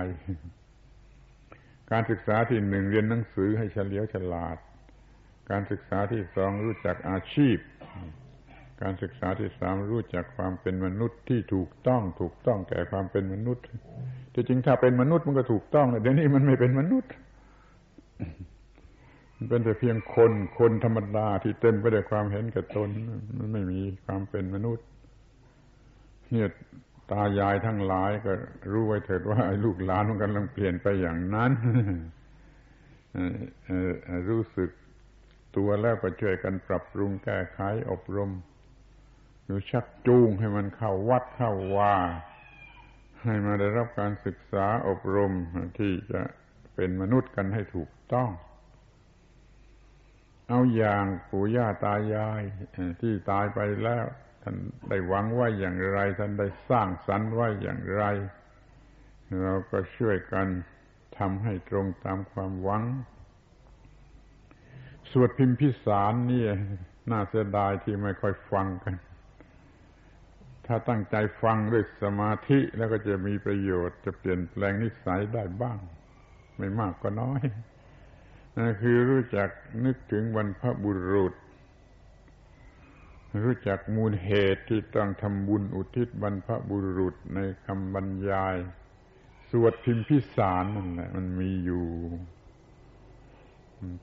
[1.90, 4.56] การศึกษาที่หนึ่งเรียนหนังสือให้เฉลียวฉลาด
[5.50, 7.58] การศึกษาที่สองรู้จักอาชีพ
[8.82, 13.64] การศึกษาที่สามรู้จักความเป็นมนุษย์ที่ถูกต้องถูกต้องแก่ความเป็นมนุษย์
[14.34, 17.12] ที่จริงถ้าเป็นมนุษย์มันก็ถูกต้องเดี๋ยวนี้มันไม่เป็นมนุษย์
[19.36, 22.88] มันเป็นแต่เพียงคนคนธรรมดาที่เต็มไปด้วยความเห็นแก่ตน
[23.38, 24.86] มันไม่มีความเป็นมนุษย์
[26.30, 26.48] เนี่ย
[27.10, 28.32] ตายายทั้งหลายก็
[28.72, 31.52] รู้ไว้เถิดว่าลูกหลานมันกำลังเปลี่ยนไปอย่างนั้น
[34.28, 34.70] รู้สึก
[35.56, 38.30] ตัวแล้วก็ช่วยกันปรับปรุงแก้ไขอบรม
[39.44, 41.96] หรือชักจูงให้มันเข้าวัดเข้าว่า
[43.22, 45.32] ให้มาได้รับการศึกษาอบรม
[45.78, 46.20] ที่จะ
[46.74, 48.30] เป็นมนุษย์กันให้ถูกต้อง
[50.48, 52.42] เอาอย่างปู่ย่าตายาย
[53.00, 54.04] ที่ตายไปแล้ว
[54.46, 54.56] ท่าน
[54.88, 58.04] ได้หวังว่าอย่างไร ท่านได้สร้างสรรค์ไว้อย่างไร
[59.42, 60.46] เราก็ช่วยกัน
[61.18, 62.82] ทำให้ตรงตามความหวัง
[65.10, 66.42] สวดพิมพิสารนี่
[67.10, 68.94] น่าเสียดายที่ไม่ค่อยฟังกัน
[70.66, 75.78] ถ้าตั้งใจฟังด้วยสมาธิแล้วก็จะมีประโยชน์จะเปลี่ยนแปลงนิสัยได้บ้าง
[76.58, 77.42] ไม่มากก็น้อย
[78.56, 79.48] นั่นคือรู้จัก
[79.84, 81.34] นึกถึงวันพระบุรุษ
[83.42, 88.56] รู้จักมูลเหตุที่ต้องทำบุญอุทิศบรรพบุรุษในคำบรรยาย
[89.50, 91.86] สวดพิมพิสารนั่นแหละมันมีอยู่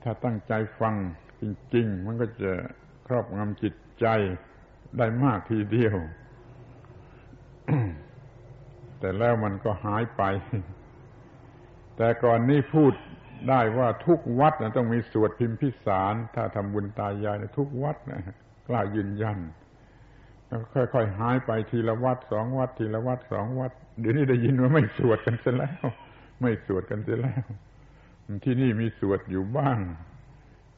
[0.02, 0.94] ถ้าตั้งใจฟัง
[1.40, 1.42] จ
[1.74, 2.52] ริง ๆ มันก็จะ
[3.06, 4.06] ครอบงำจิตใจ
[4.98, 5.96] ได้มากทีเดียว
[8.98, 10.22] แต่แล้วมันก็หายไป
[11.96, 12.92] แต่ก่อนนี้พูด
[13.48, 18.22] ได้ว่าทุกวัดนะต้องมีสวดพิมพิสาร ถ้าทำบุญตายายทุกวัดนะ
[18.68, 19.38] กล้ายืนยัน
[20.46, 25.84] แล้วค่อยๆหายไปทีละวัดสองวัด ทีละวัดสองวัด เดี๋ยวนี้ได้ยินว่าไม่สวดกันเสียแล้ว
[26.42, 27.44] ไม่สวดกันเสียแล้ว
[28.44, 29.78] ที่นี่มีสวดอยู่บ้าง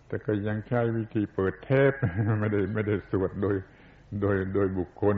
[0.07, 1.93] แต่ก็ยังใช้วิธีเปิดเทป
[2.41, 3.57] ไม่ได้ไม่ได้สวดโดย
[4.21, 5.17] โดยโดยบุคคล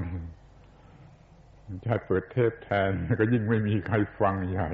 [1.83, 4.71] ใช้เปิดเทปแทนก็ยิ่งไม่มีใครฟังใหญ่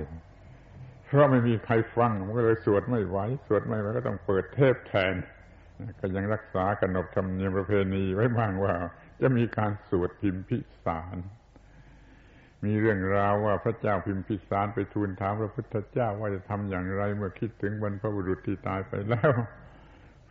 [1.04, 5.14] เพราะไม่มีใครฟังมันก็เลยสวดไม่ไหวสวดไม่ไหวก็ต้องเปิดเทปแทน
[6.00, 8.74] ก็ยังรักษาขนบธรรมเนียมประเพณีไว้บ้างว่า
[9.20, 11.16] จะมีการสวดพิมพิสาร
[12.64, 19.30] มีเรื่องราวว่าพระเจ้าพิมพิสารไปทูลถามพระพุทธเจ้าว่าจะทำอย่างไรเมื่อคิดถึงบรรพบุรุษที่ตายไปแล้ว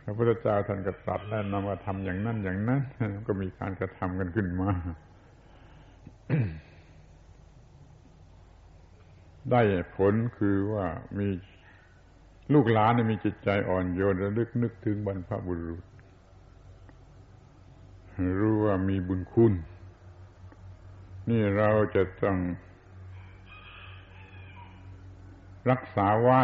[0.02, 2.80] พระพุทธเจ้าท่านก็ตรัสแนะนำว่าทำอย่างนั้นอย่างนั้น
[3.28, 4.70] ก็มีการกระทำกันขึ้นมา
[9.50, 9.60] ได้
[9.96, 10.86] ผลคือว่า
[11.18, 11.28] มี
[12.54, 15.84] ลูกหลานมีจิตใจอ่อนโยนระลึกนึกถึงบรรพบุรุษ
[18.40, 19.52] รู้ว่ามีบุญคุณ
[21.28, 22.38] นี่เราจะต้อง
[25.70, 26.42] รักษาไว้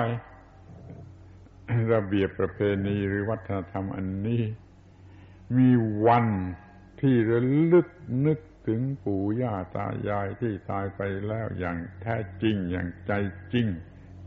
[1.93, 4.43] ระเบียบประเพณีหรือวัฒนธรรมอันนี้
[5.57, 5.69] มี
[6.07, 6.27] วัน
[7.01, 7.41] ที่ระ
[7.73, 7.89] ลึก
[8.27, 13.13] นึกถึงปู่ย่าตายายที่ตายไปแล้วอย่างแท้จริงอย่างใจ
[13.53, 13.67] จริง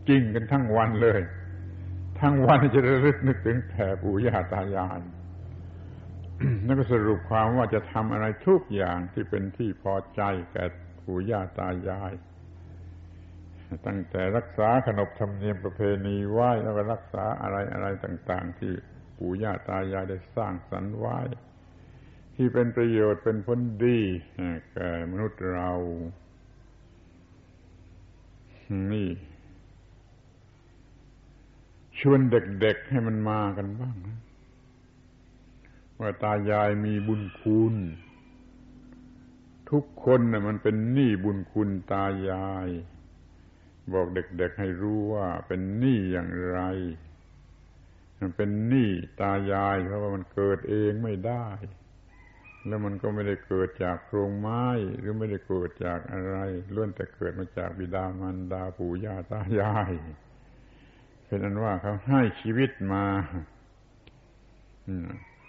[0.08, 1.22] จริงกันทั้งวันเลย
[2.22, 5.02] ทั้งวันจะระลึกนึกถึงแผ่ปู่ย่าตายาย
[6.66, 10.66] นั่นก็สรุปความว่าจะทำอะไรทุกอย่างที่เป็นที่พอใจแก่
[11.06, 12.14] ปู่ย่าตายาย
[13.86, 18.74] ตั้งแต่รักษาขนบธรรมเนียมประเพณีไหว้แล้วก็รักษาอะไรอะไรต่าง ๆ ที่
[19.18, 21.20] ปู่ย่าตายายได้สร้างสรรค์ไว้
[22.36, 24.00] ที่เป็นประโยชน์เป็นผลดี
[24.74, 25.72] แก่มนุษย์เรา
[28.92, 29.10] นี่
[32.02, 34.20] ชวนเด็กๆให้มันมากันบ้างนะ
[36.00, 37.76] ว่าตายายมีบุญคุณ
[39.72, 42.68] ทุกคนนะ่ะมันเป็นหนี้บุญคุณตายาย
[43.94, 46.60] บอกเด็กๆให้รู้ว่าเป็นหนี้อย่างไร
[48.20, 48.90] มันเป็นหนี้
[49.22, 51.48] ตายาย เพราะว่ามันเกิดเองไม่ได้
[52.68, 54.66] แล้วมันก็ไม่ได้เกิดจากโครงไม้
[55.00, 56.38] หรือไม่ได้เกิดจากอะไร
[56.76, 59.92] ล้วนแต่เกิดมาจากบิดามารดาปู่ย่าตายาย
[61.32, 63.06] เป็นอันว่าเขาให้ชีวิตมา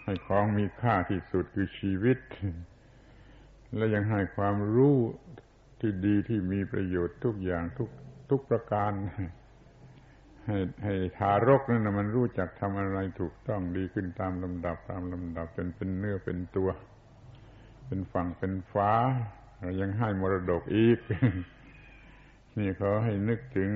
[0.04, 2.18] ให้ของมีค่าที่สุดคือชีวิต
[3.76, 4.96] และยังให้ความรู้
[5.80, 7.90] ที่ดีที่มีประโยชน์ทุกอย่างทุก
[8.30, 8.92] ทุกประการ
[10.46, 16.68] ให้ให้ทารกนั่นนะมันรู้จักทำอะไรถูกต้องดีขึ้นตามลำดับตามลำดับจนเป็นเนื้อเป็นตัว
[17.86, 18.92] เป็นฝั่งเป็นฟ้า
[19.60, 20.98] เรายังให้มรดกอีก
[22.58, 23.70] นี่เขาให้นึกถึง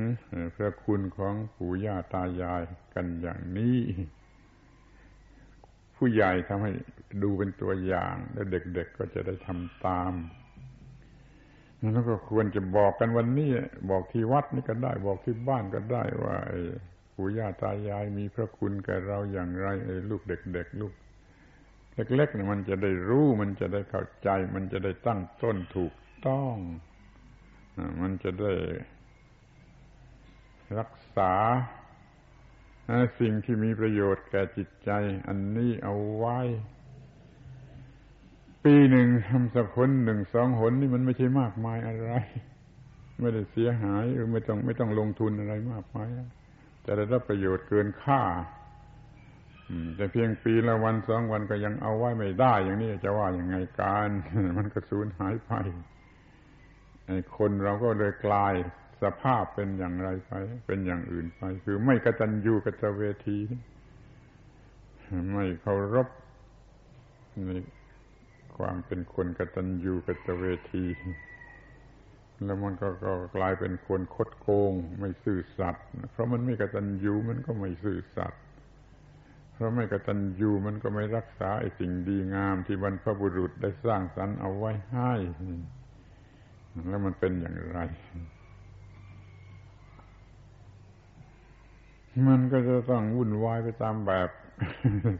[0.54, 2.62] พระคุณของปู่ย่าตายาย
[2.94, 3.78] กันอย่างนี้
[5.96, 6.72] ผู้ใหญ่ทำให้
[7.22, 10.12] ดูเป็นตัวอย่าง แล้วเด็กๆก็จะได้ทำตาม
[11.92, 13.50] แล้วก็ควรจะบอกกันวันนี้
[13.90, 16.36] บอกที่วัดนี่ก็ได้ บอกที่บ้านก็ได้ว่า
[17.14, 20.92] ปู่ย่าตายายมีพระคุณแก่เราอย่างไรไอ้ลูกเด็ก ๆ ลูก
[22.14, 25.94] เล็กๆเนี่ยมันจะได้รู้มันจะได้เข้าใจ มันจะได้ตั้งต้นถูก
[26.26, 26.56] ต้อง
[28.00, 28.52] มันจะได้
[30.78, 31.32] รักษา
[33.20, 34.90] สิ่งที่มีประโยชน์แก่จิตใจ
[35.28, 36.38] อันนี้เอาไว้
[38.64, 42.12] ปีหนึ่งทำสักคนหนึ่งสองหนนี่มันไม่ใช่มากมายอะไร
[43.20, 46.08] ไม่ได้เสียหายหรือไม่ต้องไม่ต้องลงทุนอะไรมากมาย
[46.84, 48.22] จะได้รับประโยชน์เกินค่า
[49.96, 54.08] แต่เพียงปีละวันสองวันก็ยังเอาไว้ไม่ได้ อย่างนี้จะว่าอย่างไงการ
[54.58, 55.52] มันก็สูญหายไป
[57.38, 58.54] คนเราก็เลยกลาย
[59.02, 60.32] สภาพเป็นอย่างไรไป
[60.66, 63.38] เป็นอย่างอื่นไป คือไม่กตัญญูกตเวที
[65.32, 66.08] ไม่เคารพ
[67.44, 67.50] ใน
[68.58, 70.84] ความเป็นคนกตัญญูกตเวที
[72.44, 78.40] แล้วมันก็ก็กลายเป็นคนคดโกง ไม่ซื่อสัตย์เพราะมันไม่กตัญญูมันก็ไม่ซื่อสัตย์
[79.52, 85.12] เพราะไม่กตัญญูมันก็ไม่รักษาไอ้สิ่งดีงามที่บรรพบุรุษได้สร้างสรรค์เอาไว้ให้
[86.88, 87.80] แล้วมันเป็นอย่างไร
[92.28, 94.28] มันก็จะต้องวุ่นวายไปตามแบบ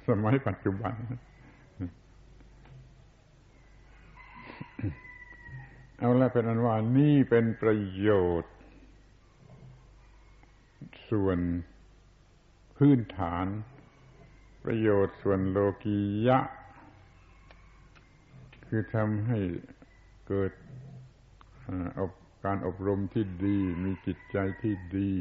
[0.09, 0.95] สมัยปัจจุบัน
[5.99, 8.11] เอาละเป็นอันว่านี่เป็นประโย
[8.43, 8.55] ชน์
[11.11, 11.39] ส่วน
[12.77, 13.47] พื้นฐาน
[14.65, 16.39] ประโยชน์ส่วนโลกียะ
[18.67, 19.39] คือทำให้
[20.29, 20.53] เกิด
[22.45, 25.13] การอบรมที่ดี มีจิตใจที่ดี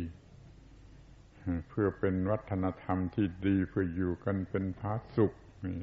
[1.70, 5.34] เพื่อเป็นวัฒนธรรมที่ดีเพื่ออยู่กันเป็นพาสุข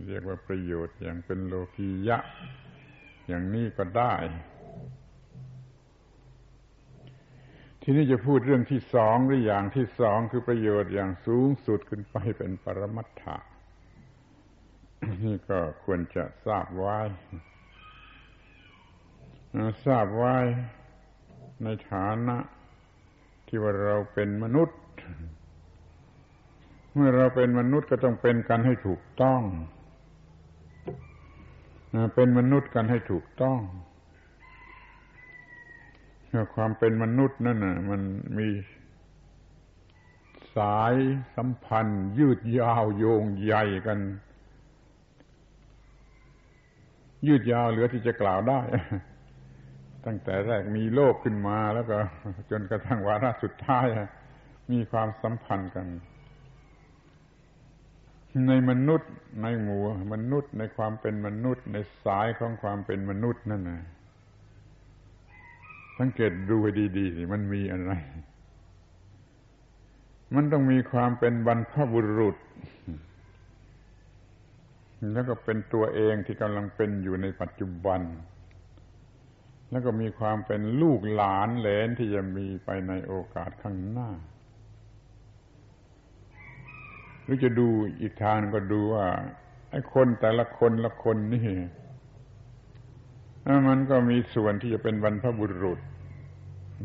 [0.09, 2.18] เรียกว่าประโยชน์อย่างเป็นโลกียะ
[3.29, 4.14] อย่างนี้ก็ได้
[7.83, 13.37] ทีนี้จะพูดเรื่องที่สองหรืออย่างที่สองคือประโยชน์อย่างสูงสุดขึ้นไปเป็นปรมัตถะ
[15.25, 16.98] นี่ก็ควรจะทราบไว้
[19.85, 20.37] ทราบไว้
[21.65, 22.37] ในฐานะ
[23.47, 24.79] ที่ว่าเราเป็นมนุษย์
[26.95, 29.43] เมื่อเราเป็นมนุษย์ก็ต้องเป็นกันให้ถูกต้อง
[32.15, 33.61] เป็นมนุษย์กันให้ถูกต้อง
[36.55, 38.01] ความเป็นมนุษย์นั่นน่ะ มัน
[38.38, 38.49] มี
[40.57, 40.95] สาย
[41.37, 43.99] สัมพันธ์ ยืดยาวโยงใหญ่กัน
[47.27, 48.61] ยืดยาวเหลือที่จะกล่าวได้
[50.07, 51.97] ตั้งแต่แรกมีโลกขึ้นมาแล้วก็
[52.51, 53.87] จนกระทั่งวาระสุดท้าย
[54.73, 55.87] มีความสัมพันธ์กัน
[58.49, 59.11] ในมนุษย์
[59.43, 63.81] ในหมู่มนุษย์ในความเป็นมนุษย์ ในสายของความเป็นมนุษย์นั่นนะ
[65.99, 67.93] สังเกตดูให้ดีๆสิมันมีอะไร
[70.35, 72.37] มันต้องมีความเป็นบรรพบุรุษ
[75.12, 78.01] แล้วก็เป็นตัวเองที่กำลังเป็นอยู่ในปัจจุบัน
[79.73, 84.11] แล้วก็มีความเป็นลูกหลานเหลนที่จะมีไปในโอกาสข้างหน้า
[87.23, 87.69] หรือจะดู
[88.01, 89.07] อีกทางก็ดูว่า
[89.71, 91.49] ไอ้คนแต่ละคนละคนนี่
[93.69, 95.81] มันก็มีส่วนที่จะเป็นบรรพบุรุษ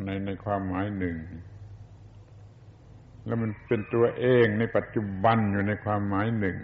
[0.06, 1.18] ในในความหมายหนึ่ง
[3.26, 6.58] แล้วมันเป็นตัวเองในปัจจุบันอยู่ในความหมายหนึ่ง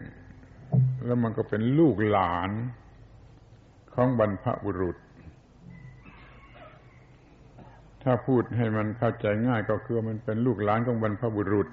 [1.06, 2.52] แล้วมันก็เป็นลูกหลาน
[3.94, 4.98] ของบรรพบุรุษ
[8.04, 11.68] ถ้าพูดให้มันเข้าใจง่ายก็คือมันเป็นลูกหลานของบรรพบุรุษ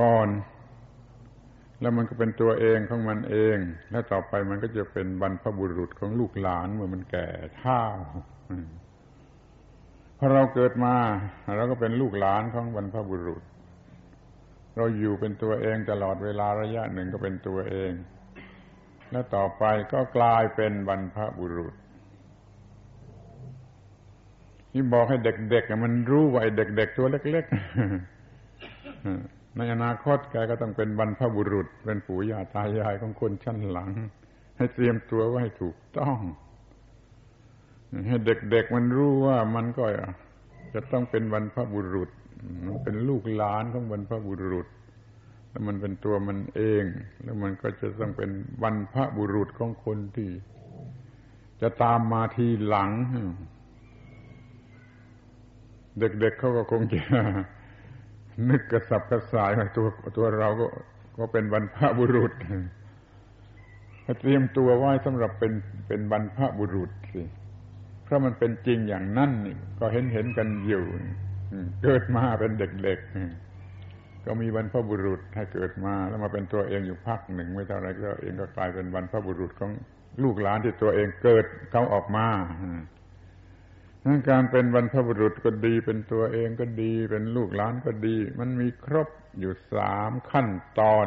[0.00, 0.28] ก่อน
[1.80, 3.58] แล้วมันก็เป็นตัวเองของมันเอง
[3.90, 7.26] แล้วต่อไปมันก็จะเป็นบรรพบุรุษของลูกหลานเมื่อมันแก่
[7.58, 7.82] เฒ่า
[10.18, 10.94] พอเราเกิดมา
[11.56, 13.42] เราก็เป็นลูกหลานของบรรพบุรุษ
[14.76, 17.92] เราอยู่เป็นตัวเองตลอดเวลาระยะหนึ่งก็เป็นตัวเอง
[19.10, 21.74] แล้วต่อไปก็กลายเป็นบรรพบุรุษ
[24.72, 27.54] นี่บอกให้เด็กๆมันรู้ว่าไอ้เด็ก ๆ ตัวเล็กๆ
[29.56, 33.90] ในอนาคตแกก็ต้องเป็นบรรพบุรุษ เป็นปู่ย่าตายายของคนชั้นหลัง
[34.56, 36.18] ให้เตรียมตัวไว้ให้ถูกต้อง
[38.08, 39.84] ให้เด็กๆมันรู้ว่ามันก็
[40.74, 42.10] จะต้องเป็นบรรพบุรุษ
[42.66, 44.68] มันเป็นลูกหลานของบรรพบุรุษ
[45.50, 46.84] แล้วมันเป็นตัวมันเอง
[47.22, 48.30] แล้วมันก็จะต้องเป็น
[48.62, 50.30] บรรพบุรุษของคนที่
[51.60, 52.90] จะตามมาทีหลัง
[56.00, 57.00] เด็กๆเเขาก็คงจะ
[58.50, 60.66] นึกกระสับกระส่ายว่าตัวตัวเราก็
[61.18, 62.32] ก็เป็นบรรพบุรุษ
[64.20, 65.52] เตรียมตัวไว้สำหรับเป็น
[65.88, 67.22] เป็นบรรพบุรุษสิ
[68.04, 69.30] เพราะมันเป็นจริงอย่างนั้น
[69.80, 70.84] ก็เห็นเห็นกันอยู่
[71.82, 79.70] เกิดมาเป็นเด็กๆก็มีบรรพบุรุษให้เกิดมาแล้วมาเป็นตัวเองอยู่พักหนึ่งไม่เท่าไรก็เองก็กลายเป็นบรรพบุรุษของ
[80.22, 82.26] ลูกหลานที่ตัวเองเกิดเขาออกมา
[84.28, 89.08] การเป็นบรรพบุรุษก็ดี เป็นตัวเองก็ดี เป็นลูกหลานก็ดี มันมีครบ
[89.38, 90.48] อยู่สามขั้น
[90.80, 91.06] ตอน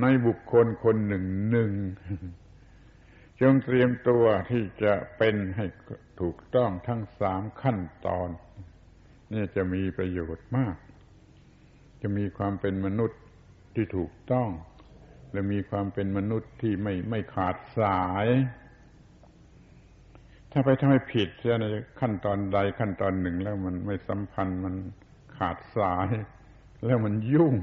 [0.00, 1.72] ในบุคคลคนหนึ่งหนึ่ง
[3.40, 5.66] จงเตรียมตัวที่จะเป็นให้
[6.20, 8.28] ถูกต้องทั้งสามขั้นตอน
[9.32, 10.76] นี่จะมีประโยชน์มาก
[12.02, 13.20] จะมีความเป็นมนุษย์
[13.74, 14.48] ที่ถูกต้อง
[15.32, 18.26] และมีความเป็นมนุษย์ที่ไม่ไม่ขาดสาย
[20.56, 21.66] ถ้าไปทำให้ผิดเสียใน
[22.00, 24.74] ขั้นตอนใดขั้นตอนหนึ่งแล้วมันไม่สัมพันธ์มัน
[25.36, 26.08] ขาดสาย
[26.84, 27.54] แล้วมันยุ่ง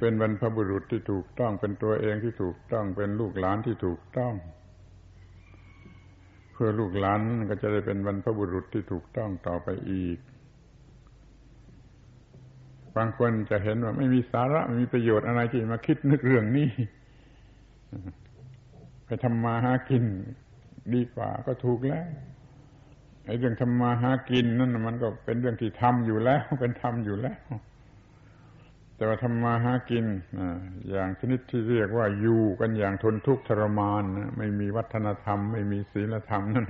[0.00, 4.34] เป็นบรรพบุรุษที่ถูกต้องเป็นตัวเองที่ถูกต้องเป็นลูกหลานที่ถูกต้อง
[6.52, 10.18] เพื่อลูกหลานก็จะได้เป็นบรรพบุรุษที่ถูกต้องต่อไปอีก
[12.96, 16.68] บางคนจะเห็นว่าไม่มีสาระไม่มีประโยชน์อะไรที่มาคิดนึกเรื่องนี้
[19.06, 20.04] ไปทำมาหากิน
[20.94, 22.08] ดีกว่าก็ถูกแล้ว
[23.26, 27.40] ไอ้เรื่องทำมาหากินนั่นมันก็เป็นเรื่องที่ทำอยู่แล้ว เป็นทำอยู่แล้ว
[28.96, 30.04] แต่ว่าทำมาหากิน
[30.90, 36.66] อย่างชนิดที่เรียกว่าอยู่กันอย่างทนทุกข์ทรมานนะไม่มีวัฒนธรรม ไม่มีศีลธรรมนั่น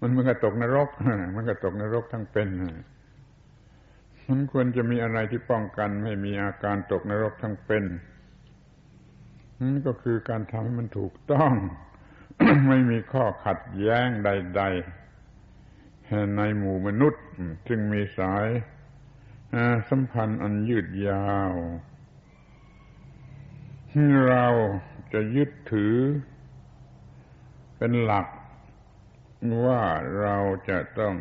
[0.00, 0.88] มันมือนกับตกนรก
[1.34, 2.48] มันก็ตกนรกทั้งเป็น
[4.28, 7.84] มันควรจะมีอะไรที่ป้องกันไม่มีอาการตกนรกทั้งเป็น
[9.60, 11.52] นั่นก็คือการทำให้มันถูกต้อง
[12.66, 14.62] ไม่มีข้อขัดแย้งใด
[15.44, 17.24] ๆ ในหมู่มนุษย์
[17.68, 18.46] จึงมีสาย
[19.88, 21.52] สัมพันธ์อันยืดยาว
[24.28, 24.46] เรา
[25.12, 25.96] จะยึดถือ
[27.78, 28.26] เป็นหลัก
[29.64, 29.82] ว่า
[30.20, 30.36] เรา
[30.68, 31.16] จะต้อง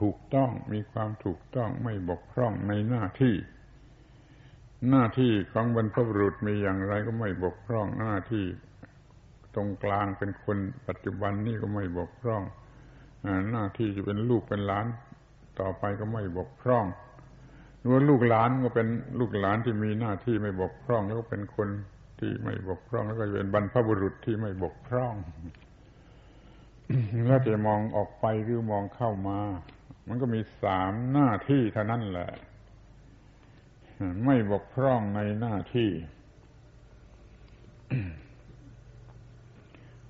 [0.00, 3.34] ถูกต้องมีความถูกต้องไม่บกพร่องในหน้าที่
[4.90, 8.46] หน้าที่ของบรรพบุรุษมีอย่างไรก็ไม่บกพร่องหน้าที่
[9.58, 12.42] ตรงกลางเป็นคนปัจจุบันนี่ก็ไม่บกพร่อง
[13.50, 14.86] หน้าที่จะเป็นลูกเป็นหลาน
[15.60, 16.86] ต่อไปก็ไม่บกพร่อง
[17.78, 18.86] หรือว่าลูกหลานก็เป็น
[19.18, 21.68] ลูกหลานที่มีหน้าที่ไม่บกพร่อง แล้วก็เป็นคน
[22.20, 25.14] ที่ไม่บกพร่อง แล้วก็เป็นบรรพบุรุษที่ไม่บกพร่อง
[27.26, 29.40] แล้วจะมองออกไปหรือมองเข้ามา
[30.08, 32.30] มันก็มีสามหน้าที่เท่านั้นแหละ
[34.24, 35.90] ไม่บกพร่องในหน้าที่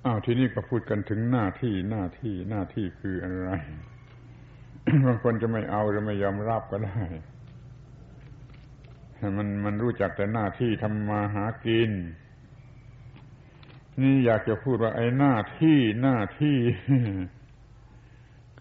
[0.05, 3.51] อ้าวทีนี้ก็พูดกันถึงหน้าที่หน้าที่หน้าที่คืออะไร
[5.07, 7.03] บางคนจะไม่เอาหรือไม่ยอมรับก็ได้
[9.37, 11.91] มันมันรู้จักแต่หน้าที่ทำมาหากิน
[14.01, 16.59] นี่อยากจะพูดว่าไอ้หน้าที่หน้าที่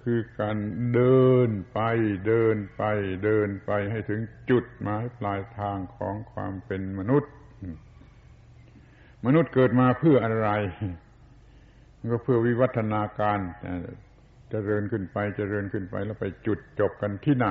[0.02, 0.58] คือการ
[0.94, 1.80] เดินไป
[2.28, 2.84] เดินไป
[3.24, 7.32] เดินไปให้ถึงจุดหมายปลายทางของความเป็นมนุษย์
[9.26, 10.50] มนุษย์เกิดมาเพื่ออะไร
[12.12, 17.50] ก็เพื่อวิวัฒนาการจเจริญขึ้นไปจเจริญขึ้นไปแล้วไปจุดจบกันที่ไหน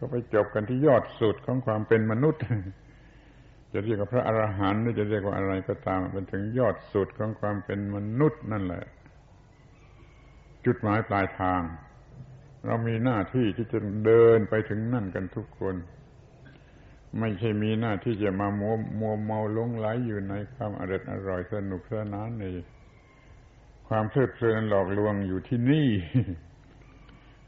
[0.00, 2.42] ก็ไปจบกันที่ยอดสุดของความเป็นมนุษย์
[3.72, 8.84] จะเรียกว่าพระอรหันต์หรือจะเรียกว่าอะไรก็ตามเป็นถึงยอดสุดของความเป็นมนุษย์นั่นแหละ
[10.64, 11.62] จุดหมายปลายทาง
[12.66, 15.74] เรามีหน้าที่ที่จะเดินไปถึงนั่นกันทุกคน
[17.20, 22.44] ไม่ใช่มีหน้าที่จะมามัวมัวเมาลงไหลอยู่ในความอร่อยอร่อยสนุกสนานใน
[23.88, 25.88] ความเพลิดเพลินหลอกลวงอยู่ที่นี่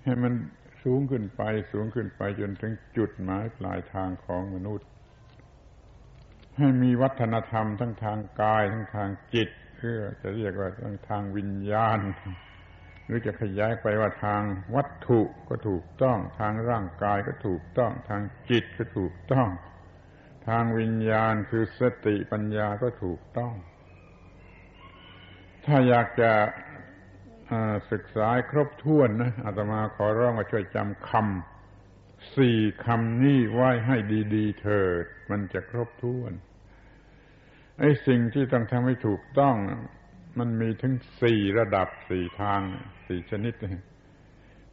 [0.03, 0.33] ให้มัน
[0.83, 4.89] สูงขึ้นไป สูงขึ้นไปจนถึงจุดหมายปลายทางของมนุษย์
[6.59, 11.99] ให้มีวัฒนธรรมทั้งทางกาย ทั้งทางจิตเพื่อจะเรียกว่าทั้งทางวิญญาณ
[13.05, 14.43] หรือจะขยายไปว่าทาง
[14.75, 19.49] วัตถุก็ถูกต้อง ทางร่างกายก็ถูกต้อง ทางจิตก็ถูกต้อง
[20.49, 23.55] ทางวิญญาณคือสติปัญญาก็ถูกต้อง
[25.67, 26.33] ถ้าอยากจะ
[27.93, 33.97] ศึกษาครบถ้วนนะอาตมาขอร้องว่าช่วยจำคำสี่คำนี้ไว้ให้
[34.35, 36.33] ดีๆเถิด มันจะครบถ้วน
[37.79, 39.57] ไอ้สิ่งที่ต้องทำให้ถูกต้อง
[40.39, 42.61] มันมีถึงสี่ระดับสี่ทาง
[43.07, 43.55] สี่ชนิด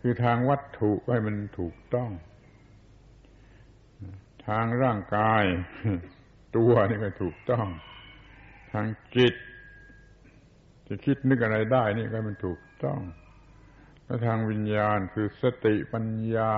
[0.02, 2.10] คือทางวัตถุให้มันถูกต้อง
[4.48, 5.44] ทางร่างกาย
[6.56, 7.68] ตัวนี่ก็ถูกต้อง
[8.74, 9.36] ทางจิต
[10.88, 13.00] จะคิดนึกอะไรได้นี่ก็มันถูกต้อง
[14.06, 16.06] และทางวิญญาณคือสติปัญ
[16.36, 16.54] ญา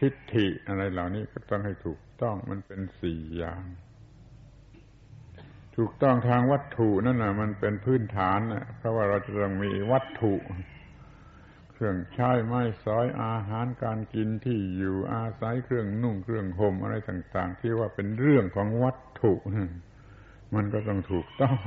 [0.00, 3.64] ทิฏฐิอะไรเหล่านี้ก็ต้องให้ถูกต้องมันเป็นสี่อย่าง
[5.76, 10.34] ถูกต้องทางวัตถุนั่นนะมันเป็นพื้นฐานนะเพราะว่าเราจะต้องมีวัตถุ
[11.72, 19.32] เครื่องใช้ไม้สอยอาหารการกินที่อยู่อาศัยเครื่องนุ่งเครื่องห่มอะไรต่าง ๆ ที่ว่าเป็นเรื่องของวัตถุ
[20.54, 21.58] มันก็ต้องถูกต้อง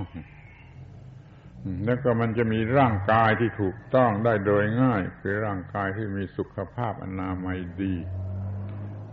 [1.86, 7.96] แล้วก็มันจะมีร่างกายที่ถูกต้องได้โดยง่าย คือร่างกายที่มีสุขภาพอนามัยดี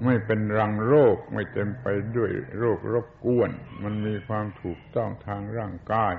[0.05, 1.87] ไม่เป็นรังโรคไม่เต็มไป
[2.17, 3.51] ด้วยโรครบกวน
[3.83, 6.15] มันมีความถูกต้องทางร่างกาย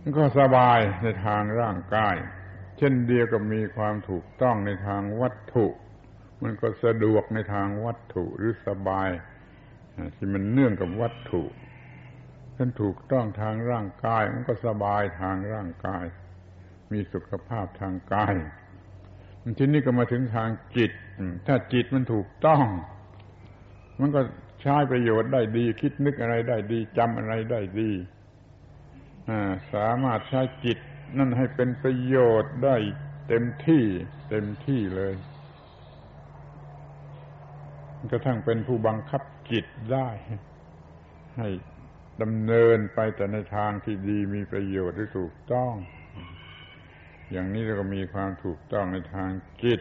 [0.00, 2.16] มันก็สบายในทางร่างกาย
[2.78, 5.66] เช่นเดียวกับมีความถูกต้องในทางวัตถุ
[6.42, 9.08] มันก็สะดวกในทางวัตถุหรือสบาย
[10.16, 11.42] ที่มันเนื่องกับวัตถุ
[12.56, 16.04] ฉันถูกต้องทางร่างกาย มันก็สบายทางร่างกาย
[16.92, 18.34] มีสุขภาพทางกาย
[19.58, 20.92] ทีนี้ก็มาถึงทางจิต
[21.46, 22.64] ถ้าจิตมันถูกต้อง
[24.00, 24.20] มันก็
[24.62, 27.90] ใช้ประโยชน์ได้ดี คิดนึกอะไรได้ดีจำอะไรได้ดี
[29.74, 30.78] สามารถใช้จิต
[31.18, 32.76] นั่นให้เป็นประโยชน์ได้
[33.28, 33.84] เต็มที่
[34.30, 35.14] เต็มที่เลย
[38.12, 40.08] กระทั่งเป็นผู้บังคับจิตได้
[41.38, 41.48] ให้
[42.22, 45.74] ดำเนินไปแต่ในทางที่ดีมีประโยชน์ที่ถูกต้อง
[47.30, 49.30] อย่างนี้เราก็มีความถูกต้องในทาง
[49.64, 49.80] จิต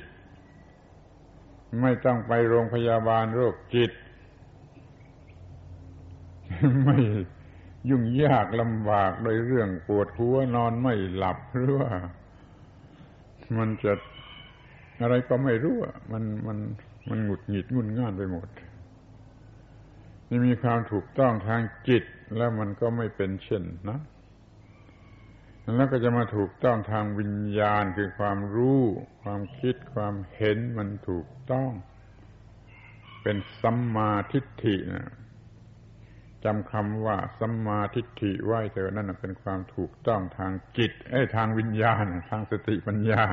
[1.81, 3.91] ไม่ต้องไปโรงพยาบาลโรคจิต
[6.85, 6.97] ไม่
[7.89, 11.91] ยุ่งยากลำบากโดยเรื่องปวดหัวนอนไม่หลับหรือว่า
[13.57, 13.93] มันจะ
[15.01, 15.77] อะไรก็ไม่รู้
[16.11, 16.57] มันมัน
[17.09, 18.47] มันหงุดหงิดงุนง่านไปหมด
[20.29, 22.03] นี่มีความถูกต้องทางจิต
[22.37, 23.99] แล้วมันก็ไม่เป็นเช่นนะ
[25.75, 28.81] แล้วก็จะมาถูกต้องทางวิญญาณคือความรู้
[29.23, 31.71] ความคิดความเห็นมันถูกต้อง
[33.23, 35.11] เป็นสัมมาทิฏฐินะ
[36.43, 43.25] จำคำว่าสัมมาทิฏฐิไว้เถอะนั่นเป็นความถูกต้องทางจิต เอ้ทางวิญญาณ ทางสติปัญญา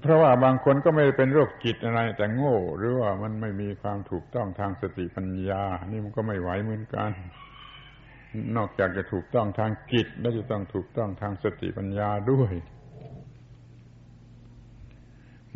[0.00, 7.10] เพราะว่าบางคนก็ไม่เป็นโรคจิตอะไร แต่โง่ หรือว่ามันไม่มีความถูกต้องทางสติปัญญา นี่มันก็ไม่ไหวเหมือนกัน
[8.56, 12.52] นอกจากจะถูกต้องทางจิต แล้วจะต้องถูกต้องทางสติปัญญาด้วย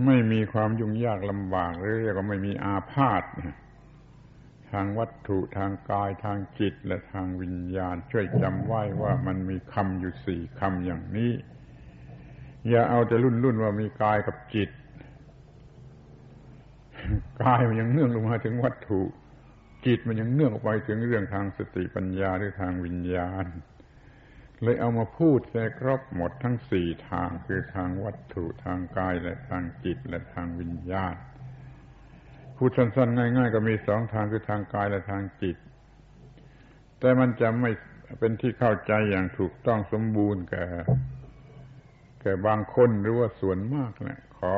[0.04, 3.22] ไม่มีความยุ่งยากลำบากหรือเรียกว่าไม่มีอาพาธ
[4.72, 11.32] ทางวัตถุทางกายทางจิตและทางวิญญาณ ช่วยจำไว้ว่ามันมีคำอยู่สี่คำอย่างนี้
[12.68, 14.70] อย่าเอาแต่รุ่นรุ่นว่ามีกายกับจิต
[17.42, 19.02] กายมันยังเนื่องลงมาถึงวัตถุ
[19.86, 23.46] จิตมันยังเนื่องออกไปถึงเรื่องทางสติปัญญาหรือทางวิญญาณ
[24.62, 31.14] เลยเอามาพูดแทครอบหมดทั้งสี่ทางคือทางวัตถุทางกายและทางจิตและทางวิญญาณ
[32.56, 35.56] พูดสั้นๆง่าย ๆ ก็มีสองทางคือทางกายและทางจิต
[36.98, 37.70] แต่มันจะไม่
[38.18, 40.66] เป็นที่เข้าใจอย่างถูกต้องสมบูรณ์แก่
[42.28, 44.54] แก่บางคนหรือว่าส่วนมากเนะี่ยขอ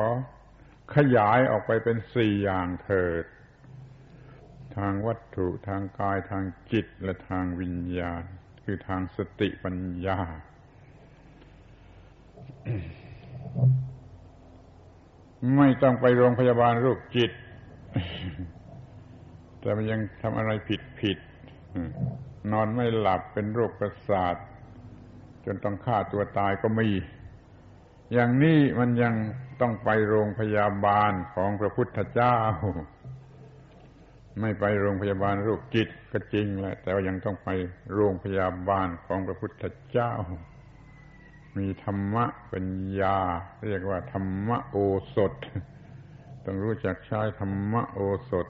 [0.95, 3.25] ขยายออกไปเป็นสี่อย่างเถิด
[4.77, 8.23] ทางวัตถุทางกายทางจิตและทางวิญญาณ
[8.65, 10.19] คือทางสติปัญญา
[15.57, 17.33] ไม่ต้องไปโรงพยาบาลโรคจิต
[19.61, 21.19] แต่มันยังทำอะไรผิดผิด
[22.53, 24.37] นอนไม่หลับเป็นโรคประสาท
[25.45, 26.89] จนต้องฆ่าตัวตายก็มี
[28.13, 29.15] อย่างนี้มันยัง
[29.61, 32.39] ต้องไปโรงพยาบาลของพระพุทธเจ้า
[34.41, 37.49] ไม่ไปโรงพยาบาลโรคจิตก็จริงแหละแต่ว่ายังต้องไป
[37.95, 40.13] โรงพยาบาลของพระพุทธเจ้า
[41.59, 42.67] มีธรรมะปัญ
[43.01, 43.19] ญา
[43.67, 44.77] เรียกว่าธรรมโอ
[45.15, 45.33] สถ
[46.45, 48.01] ต้องรู้จักใช้ธรรมโอ
[48.31, 48.47] สถ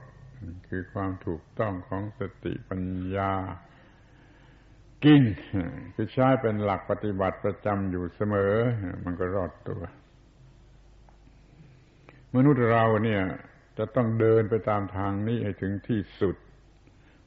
[0.67, 2.83] คือความถูกต้องของสติปัญ
[3.15, 3.31] ญา
[5.03, 5.23] กิ้ง
[5.95, 8.53] คือใช้เป็นหลักปฏิบัติประจำอยู่เสมอ
[9.03, 9.81] มันก็รอดตัว
[12.35, 13.23] มนุษย์เราเนี่ย
[13.77, 16.35] จะต้องเดินไปตามทางนี้ให้ถึงที่สุด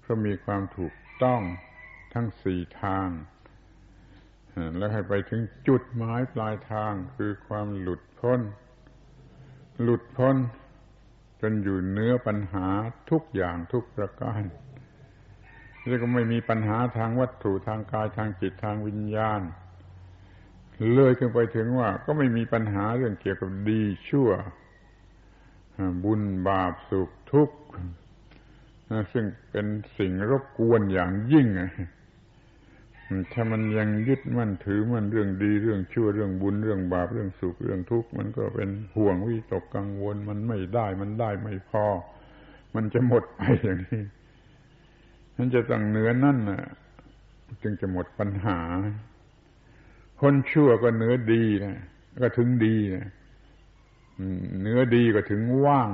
[0.00, 1.40] เพราะมีความถูกต้อง
[2.14, 3.08] ทั้งสี่ทาง
[4.76, 8.40] แล้วให้ไปถึงจุดหมายปลายทางคือความหลุดพ้น
[9.82, 10.36] หลุดพ้น
[11.40, 12.68] จนอยู่เนื้อปัญหา
[13.10, 14.42] ทุกอย่างทุกประการ
[15.88, 19.40] เรียกว่าไม่มีปัญหาทางวัตถุทางกายทางจิตทางวิญญาณ
[20.94, 24.30] เลยขึ้นไปถึงว่า ก็ไม่มีปัญหาเรื่องเกี่ยวกับดีชั่ว
[26.04, 27.58] บุญบาปสุขทุกข์
[29.12, 29.66] ซึ่งเป็น
[29.98, 31.46] สิ่งรบกวนอย่างยิ่ง
[33.32, 41.86] ถ้ามันยังยึดมั่นถือมันเรื่องดีเรื่องชั่วเรื่องบุญเรื่องบาปเรื่องสุขเรื่องทุกข์มันก็เป็นห่วงวิตกกังวล มันไม่ได้มันได้ไม่พอ
[42.74, 44.02] มันจะหมดไปอย่างนี้
[45.36, 46.62] มันจะต้องเหนือนั่นน่ะ
[47.62, 48.58] จึงจะหมดปัญหา
[50.20, 51.76] คนชั่วก็เหนือดีนะ
[52.22, 53.06] ก็ถึงดีนะ
[54.62, 55.90] เนื้อดีก็ถึงว่าง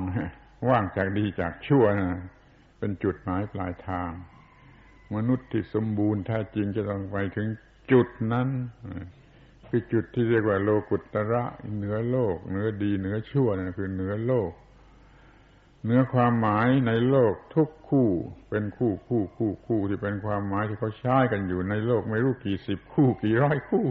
[0.68, 2.20] ว่างจากดีจากชั่วนะ
[2.78, 4.10] เป็นจุดหมายปลายทาง
[5.14, 7.48] มนุษย์ที่สมบูรณ์แท้จริงจะต้องไปถึง
[7.92, 8.48] จุดนั้น
[9.68, 11.44] คือจุดที่เรียกว่าโลกุตระ
[11.76, 14.50] เหนือโลกเหนือดีเหนือชั่วนะคือเหนือโลก
[15.84, 18.08] เนื้อความหมายในโลกทุกคู่
[18.50, 23.84] เป็นคู่คู่คู่คู่ที่เป็นความหมายที่เขาใช้กันอยู่ในโลกไม่รู้กี่สิบคู่กี่ร้อยคู่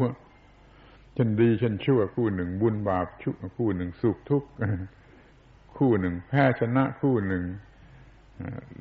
[1.14, 4.50] เช่นดีเช่นชั่วคู่หนึ่งบุญบาปชุคู่หนึ่งสุขทุกข์
[5.78, 7.44] คู่หนึ่งแพ้ชนะคู่หนึ่ง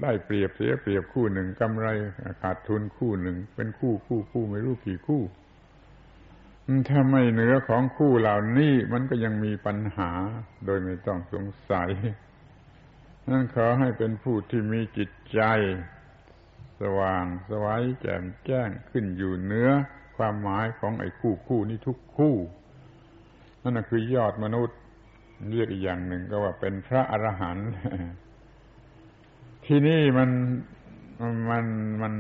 [0.03, 1.87] ได้เปรียบเสียเปรียบคู่หนึ่งกำไร
[2.43, 5.23] ขาดทุนคู่หนึ่ง เป็นคู่คู่คู่ไม่รู้กี่คู่
[6.89, 10.11] ถ้าไม่เหนือของคู่เหล่านี้มันก็ยังมีปัญหา
[10.65, 11.91] โดยไม่ต้องสงสัย
[13.31, 15.41] นั่นขอให้เป็นผู้ที่มีจิตใจ
[16.81, 19.71] สว่างสวัยแจ่มแจ้งขึ้นอยู่เนื้อ
[20.17, 22.35] ความหมายของไอ้คู่คู่นี้ทุกคู่
[23.63, 24.79] นั่นคือยอดมนุษย์
[25.51, 27.69] เรียกอีกอย่างหนึ่งก็ว่าเป็นพระอรหันต์
[29.67, 30.31] ที่นี่มัน
[31.51, 31.65] มัน
[32.03, 32.15] มัน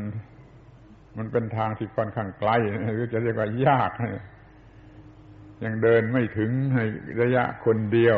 [1.17, 2.51] มันเป็นทางที่ค่อนข้างไกล
[2.95, 3.91] หรือจะเรียกว่ายาก
[5.65, 6.51] ยังเดินไม่ถึง
[7.23, 8.17] ระยะคนเดียว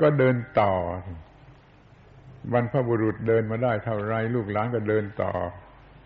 [0.00, 0.74] ก็เดินต่อ
[2.52, 5.32] บรรพบุรุษเดินมาได้เท่าไรลูกหลานก็เดินต่อ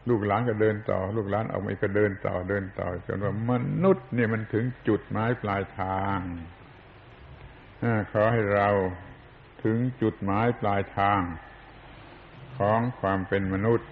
[0.08, 6.18] ลูกหลานก็เดินต่อ ลูกหลานออกมาก็เดินต่อเดินต่อจนว่ามนุษย์เนี่ยมันถึงจุดหมายปลายทาง
[8.12, 8.68] ขอให้เรา
[9.64, 11.20] ถึงจุดหมายปลายทาง
[12.58, 13.88] ของความเป็นมนุษย์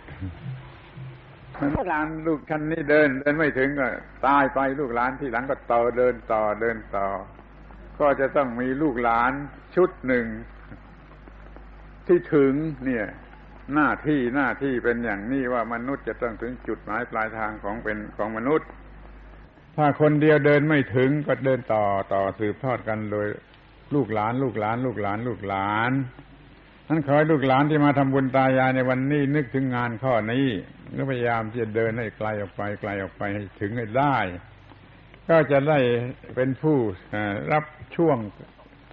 [1.74, 3.88] ลูกหลานลูกท่านนี้เดิน เดินไม่ถึงก็
[4.26, 7.06] ตายไปลูกหลานที่หลังก็ต่อเดินต่อเดินต่อ
[8.00, 9.32] ก็จะต้องมีลูกหลาน
[9.76, 10.26] ชุดหนึ่ง
[12.06, 12.52] ที่ถึง
[12.84, 13.06] เนี่ย
[13.74, 18.68] หน้าที่หน้าที่เป็นอย่างนี้ว่ามนุษย์จะต้องถึงจุดหมายปลายทางของเป็นของมนุษย์
[19.76, 23.26] ถ้าคนเดียวเดินไม่ถึงก็เดินต่อต่อสืบทอดกันโดย
[23.94, 25.92] ลูกหลาน ลูกหลาน ลูกหลาน ลูกหลาน
[26.88, 30.46] นั้นขอให้ลูกหลานที่มาทำบุญตายายในวันนี้นึกถึงงานข้อนี้
[30.92, 34.16] แล้วพยายามที่จะเดินให้ไกลออกไปไกลออกไปให้ถึงให้ได้
[35.28, 35.78] ก็จะได้
[36.34, 36.78] เป็นผู้
[37.52, 37.64] รับ
[37.96, 38.18] ช่วง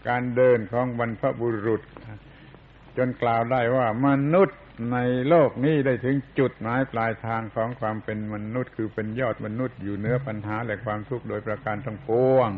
[0.10, 1.82] การเดินของบรรพบุรุษ
[2.98, 4.60] จนกล่าวได้ว่ามนุษย์
[4.94, 4.98] ใน
[5.30, 12.50] โลกนี้ได้ถึงจุดหมายปลายทางของความเป็นมนุษย์ คือเป็นยอดมนุษย์อยู่เหนือปัญหาและความทุกข์โดยประการทั้งปวง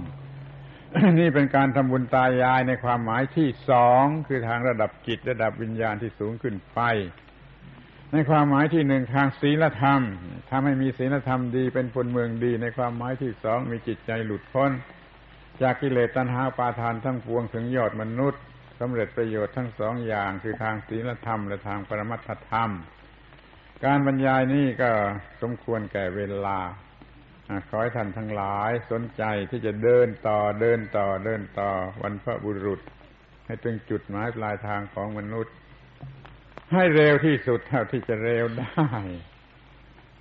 [1.20, 6.80] นี่เป็นการทำบุญตายายในความหมายที่สองคือทางระดับจิตระดับวิญญาณที่สูงขึ้นไป
[8.12, 10.02] ในความหมายที่หนึ่งทางศีลธรรม
[10.50, 14.72] ทำให้มีศีลธรรมดีเป็นพลเมืองดี ในความหมายที่สองมีจิตใจหลุดพ้น
[15.62, 18.42] จากกิเลสตัณหาปาทานทั้งปวงถึงยอดมนุษย์
[18.80, 22.70] สำเร็จประโยชน์ทั้งสองอย่างคือทางศีลธรรม และทางปรมัตถธรรม
[23.86, 24.92] การบรรยายนี้ก็
[25.42, 26.60] สมควรแก่เวลา
[27.70, 31.70] ขอให้ท่านทั้งหลายสนใจที่จะเดินต่อเดินต่อเดินต่อ
[32.02, 32.82] วันพระบุรุษ
[33.46, 35.54] ให้ถึงจุดหมายปลายทางของมนุษย์
[36.74, 38.88] ให้เร็วที่สุดเท่าที่จะเร็วได้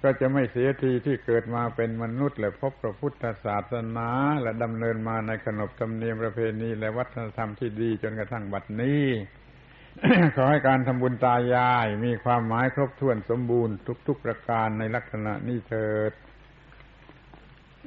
[0.05, 4.09] ก็จะไม่เสียทีที่เกิดมาเป็นมนุษย์และพบพระพุทธศาสนา
[4.42, 9.05] และดำเนินมาในขนบธรรมเนียมประเพณีและวัฒนธรรมที่ดีจนกระทั่งบัดนี้
[10.36, 13.74] ขอให้การทำบุญตายาย มีความหมายครบถ้วนสมบูรณ์
[14.07, 16.12] ทุก ๆ ประการในลักษณะนี้เถิด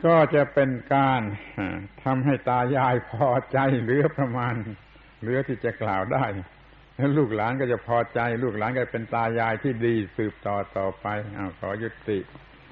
[0.05, 1.21] ก็จะเป็นการ
[2.03, 4.53] ทำให้ตายายพอใจเหลือประมาณ
[5.21, 6.25] เหลือที่จะกล่าวได้
[7.17, 11.05] ลูกหลานก็จะพอใจ ลูกหลานก็เป็นตายายที่ดีสืบต่อต่อไป
[11.37, 12.17] อ้าวขอยุติ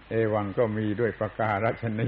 [0.09, 2.07] เอวังก็มีด้วยประการรัชนี